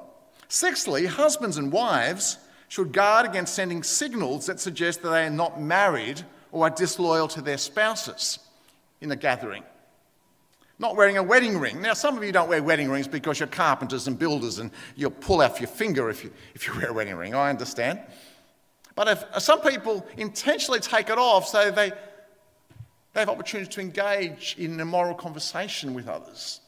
Sixthly, 0.47 1.07
husbands 1.07 1.57
and 1.57 1.71
wives 1.71 2.37
should 2.71 2.93
guard 2.93 3.25
against 3.25 3.53
sending 3.53 3.83
signals 3.83 4.45
that 4.45 4.57
suggest 4.57 5.01
that 5.01 5.09
they 5.09 5.25
are 5.25 5.29
not 5.29 5.59
married 5.59 6.21
or 6.53 6.67
are 6.67 6.69
disloyal 6.69 7.27
to 7.27 7.41
their 7.41 7.57
spouses 7.57 8.39
in 9.01 9.11
a 9.11 9.15
gathering. 9.17 9.61
Not 10.79 10.95
wearing 10.95 11.17
a 11.17 11.23
wedding 11.23 11.59
ring. 11.59 11.81
Now, 11.81 11.93
some 11.95 12.17
of 12.17 12.23
you 12.23 12.31
don't 12.31 12.47
wear 12.47 12.63
wedding 12.63 12.89
rings 12.89 13.09
because 13.09 13.41
you're 13.41 13.47
carpenters 13.47 14.07
and 14.07 14.17
builders 14.17 14.59
and 14.59 14.71
you'll 14.95 15.11
pull 15.11 15.41
off 15.41 15.59
your 15.59 15.67
finger 15.67 16.09
if 16.09 16.23
you, 16.23 16.31
if 16.55 16.65
you 16.65 16.73
wear 16.77 16.91
a 16.91 16.93
wedding 16.93 17.15
ring. 17.15 17.35
I 17.35 17.49
understand. 17.49 17.99
But 18.95 19.09
if, 19.09 19.43
some 19.43 19.59
people 19.59 20.07
intentionally 20.15 20.79
take 20.79 21.09
it 21.09 21.17
off 21.17 21.49
so 21.49 21.71
they, 21.71 21.89
they 21.89 23.19
have 23.19 23.27
opportunity 23.27 23.69
to 23.69 23.81
engage 23.81 24.55
in 24.57 24.79
a 24.79 24.85
moral 24.85 25.15
conversation 25.15 25.93
with 25.93 26.07
others. 26.07 26.61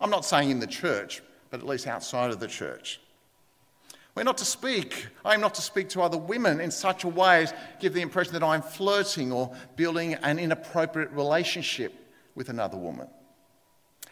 I'm 0.00 0.10
not 0.10 0.24
saying 0.24 0.50
in 0.50 0.60
the 0.60 0.68
church, 0.68 1.20
but 1.50 1.58
at 1.58 1.66
least 1.66 1.88
outside 1.88 2.30
of 2.30 2.38
the 2.38 2.46
church. 2.46 3.00
We're 4.14 4.24
not 4.24 4.38
to 4.38 4.44
speak, 4.44 5.06
I 5.24 5.34
am 5.34 5.40
not 5.40 5.54
to 5.54 5.62
speak 5.62 5.88
to 5.90 6.02
other 6.02 6.18
women 6.18 6.60
in 6.60 6.70
such 6.70 7.04
a 7.04 7.08
way 7.08 7.44
as 7.44 7.54
give 7.80 7.94
the 7.94 8.02
impression 8.02 8.34
that 8.34 8.42
I'm 8.42 8.60
flirting 8.60 9.32
or 9.32 9.54
building 9.76 10.14
an 10.14 10.38
inappropriate 10.38 11.10
relationship 11.12 11.94
with 12.34 12.50
another 12.50 12.76
woman. 12.76 13.08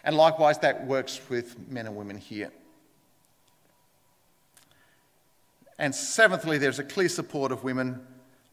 And 0.02 0.16
likewise, 0.16 0.58
that 0.60 0.86
works 0.86 1.20
with 1.28 1.68
men 1.68 1.86
and 1.86 1.96
women 1.96 2.16
here. 2.16 2.50
And 5.78 5.94
seventhly, 5.94 6.56
there's 6.56 6.78
a 6.78 6.84
clear 6.84 7.08
support 7.08 7.52
of 7.52 7.62
women 7.64 8.00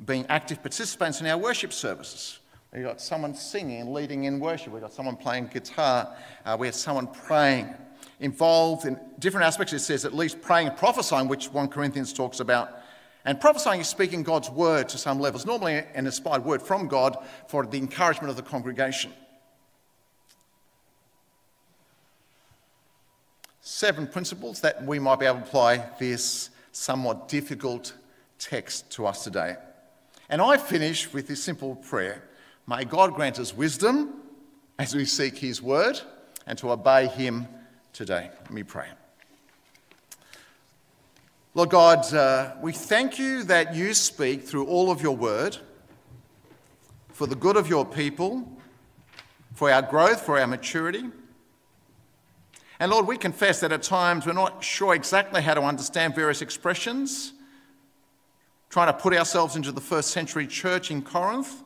being 0.05 0.25
active 0.27 0.62
participants 0.62 1.21
in 1.21 1.27
our 1.27 1.38
worship 1.38 1.71
services. 1.71 2.39
We've 2.73 2.83
got 2.83 3.01
someone 3.01 3.33
singing 3.33 3.81
and 3.81 3.93
leading 3.93 4.25
in 4.25 4.39
worship. 4.39 4.73
We've 4.73 4.81
got 4.81 4.93
someone 4.93 5.15
playing 5.15 5.47
guitar. 5.47 6.15
Uh, 6.45 6.57
we 6.60 6.67
have 6.67 6.75
someone 6.75 7.07
praying. 7.07 7.73
Involved 8.19 8.86
in 8.86 8.99
different 9.19 9.45
aspects, 9.45 9.73
it 9.73 9.80
says 9.80 10.03
at 10.03 10.13
least 10.13 10.41
praying 10.41 10.67
and 10.67 10.77
prophesying, 10.77 11.27
which 11.27 11.51
1 11.51 11.67
Corinthians 11.67 12.13
talks 12.13 12.39
about. 12.39 12.69
And 13.25 13.39
prophesying 13.39 13.82
is 13.82 13.88
speaking 13.88 14.23
God's 14.23 14.49
word 14.49 14.89
to 14.89 14.97
some 14.97 15.19
levels, 15.19 15.45
normally 15.45 15.84
an 15.93 16.06
inspired 16.06 16.45
word 16.45 16.62
from 16.62 16.88
God 16.88 17.17
for 17.47 17.65
the 17.65 17.77
encouragement 17.77 18.30
of 18.30 18.38
the 18.38 18.41
congregation. 18.41 19.12
Seven 23.62 24.08
principles 24.08 24.62
that 24.62 24.84
we 24.84 24.97
might 24.97 25.19
be 25.19 25.25
able 25.25 25.39
to 25.39 25.43
apply 25.43 25.89
this 25.99 26.49
somewhat 26.71 27.27
difficult 27.27 27.93
text 28.39 28.89
to 28.91 29.06
us 29.06 29.23
today. 29.23 29.58
And 30.30 30.41
I 30.41 30.58
finish 30.58 31.12
with 31.13 31.27
this 31.27 31.43
simple 31.43 31.75
prayer 31.75 32.23
May 32.65 32.84
God 32.84 33.13
grant 33.13 33.39
us 33.39 33.56
wisdom 33.56 34.21
as 34.77 34.93
we 34.93 35.06
seek 35.06 35.38
His 35.38 35.62
word 35.62 35.99
and 36.45 36.58
to 36.58 36.71
obey 36.71 37.08
Him 37.08 37.47
today. 37.97 38.29
Let 38.41 38.51
me 38.51 38.62
pray. 38.62 38.86
Lord 41.55 41.71
God, 41.71 42.13
uh, 42.13 42.53
we 42.62 42.71
thank 42.71 43.17
you 43.17 43.41
that 43.45 43.73
you 43.73 43.95
speak 43.95 44.43
through 44.43 44.67
all 44.67 44.91
of 44.91 45.01
your 45.01 45.15
word 45.15 45.57
for 47.10 47.25
the 47.25 47.33
good 47.33 47.57
of 47.57 47.67
your 47.67 47.83
people, 47.83 48.47
for 49.55 49.71
our 49.71 49.81
growth, 49.81 50.21
for 50.21 50.39
our 50.39 50.45
maturity. 50.45 51.05
And 52.79 52.91
Lord, 52.91 53.07
we 53.07 53.17
confess 53.17 53.62
that 53.62 53.71
at 53.71 53.81
times 53.81 54.27
we're 54.27 54.33
not 54.33 54.63
sure 54.63 54.93
exactly 54.93 55.41
how 55.41 55.55
to 55.55 55.63
understand 55.63 56.13
various 56.13 56.43
expressions, 56.43 57.33
trying 58.69 58.93
to 58.93 58.93
put 58.93 59.15
ourselves 59.15 59.55
into 59.55 59.71
the 59.71 59.81
first 59.81 60.12
century 60.12 60.45
church 60.45 60.91
in 60.91 61.01
Corinth. 61.01 61.63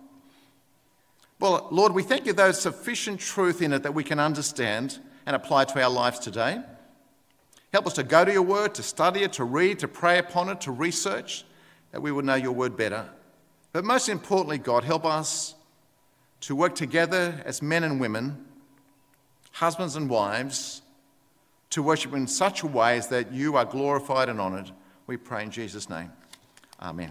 Well, 1.41 1.67
Lord, 1.71 1.91
we 1.91 2.03
thank 2.03 2.25
you 2.25 2.31
there's 2.31 2.57
sufficient 2.57 3.19
truth 3.19 3.61
in 3.61 3.73
it 3.73 3.83
that 3.83 3.93
we 3.93 4.05
can 4.05 4.17
understand 4.17 4.99
and 5.25 5.36
apply 5.36 5.65
to 5.65 5.81
our 5.81 5.89
lives 5.89 6.19
today. 6.19 6.62
Help 7.71 7.88
us 7.88 7.93
to 7.93 8.03
go 8.03 8.25
to 8.25 8.31
your 8.31 8.41
word, 8.41 8.75
to 8.75 8.84
study 8.84 9.21
it, 9.21 9.34
to 9.34 9.43
read, 9.43 9.79
to 9.79 9.88
pray 9.88 10.17
upon 10.17 10.49
it, 10.49 10.62
to 10.62 10.71
research, 10.71 11.45
that 11.91 12.01
we 12.01 12.12
would 12.12 12.25
know 12.25 12.36
your 12.36 12.51
word 12.51 12.75
better. 12.75 13.10
But 13.71 13.86
most 13.86 14.10
importantly, 14.10 14.57
God, 14.57 14.84
help 14.84 15.05
us 15.05 15.55
to 16.41 16.55
work 16.55 16.75
together 16.75 17.41
as 17.45 17.62
men 17.62 17.84
and 17.84 17.99
women, 17.99 18.45
husbands 19.53 19.95
and 19.95 20.10
wives, 20.10 20.81
to 21.69 21.81
worship 21.81 22.13
in 22.13 22.27
such 22.27 22.63
a 22.63 22.67
way 22.67 22.97
as 22.97 23.07
that 23.07 23.31
you 23.31 23.55
are 23.55 23.65
glorified 23.65 24.27
and 24.27 24.41
honoured. 24.41 24.71
We 25.07 25.17
pray 25.17 25.43
in 25.43 25.51
Jesus' 25.51 25.89
name. 25.89 26.12
Amen. 26.81 27.10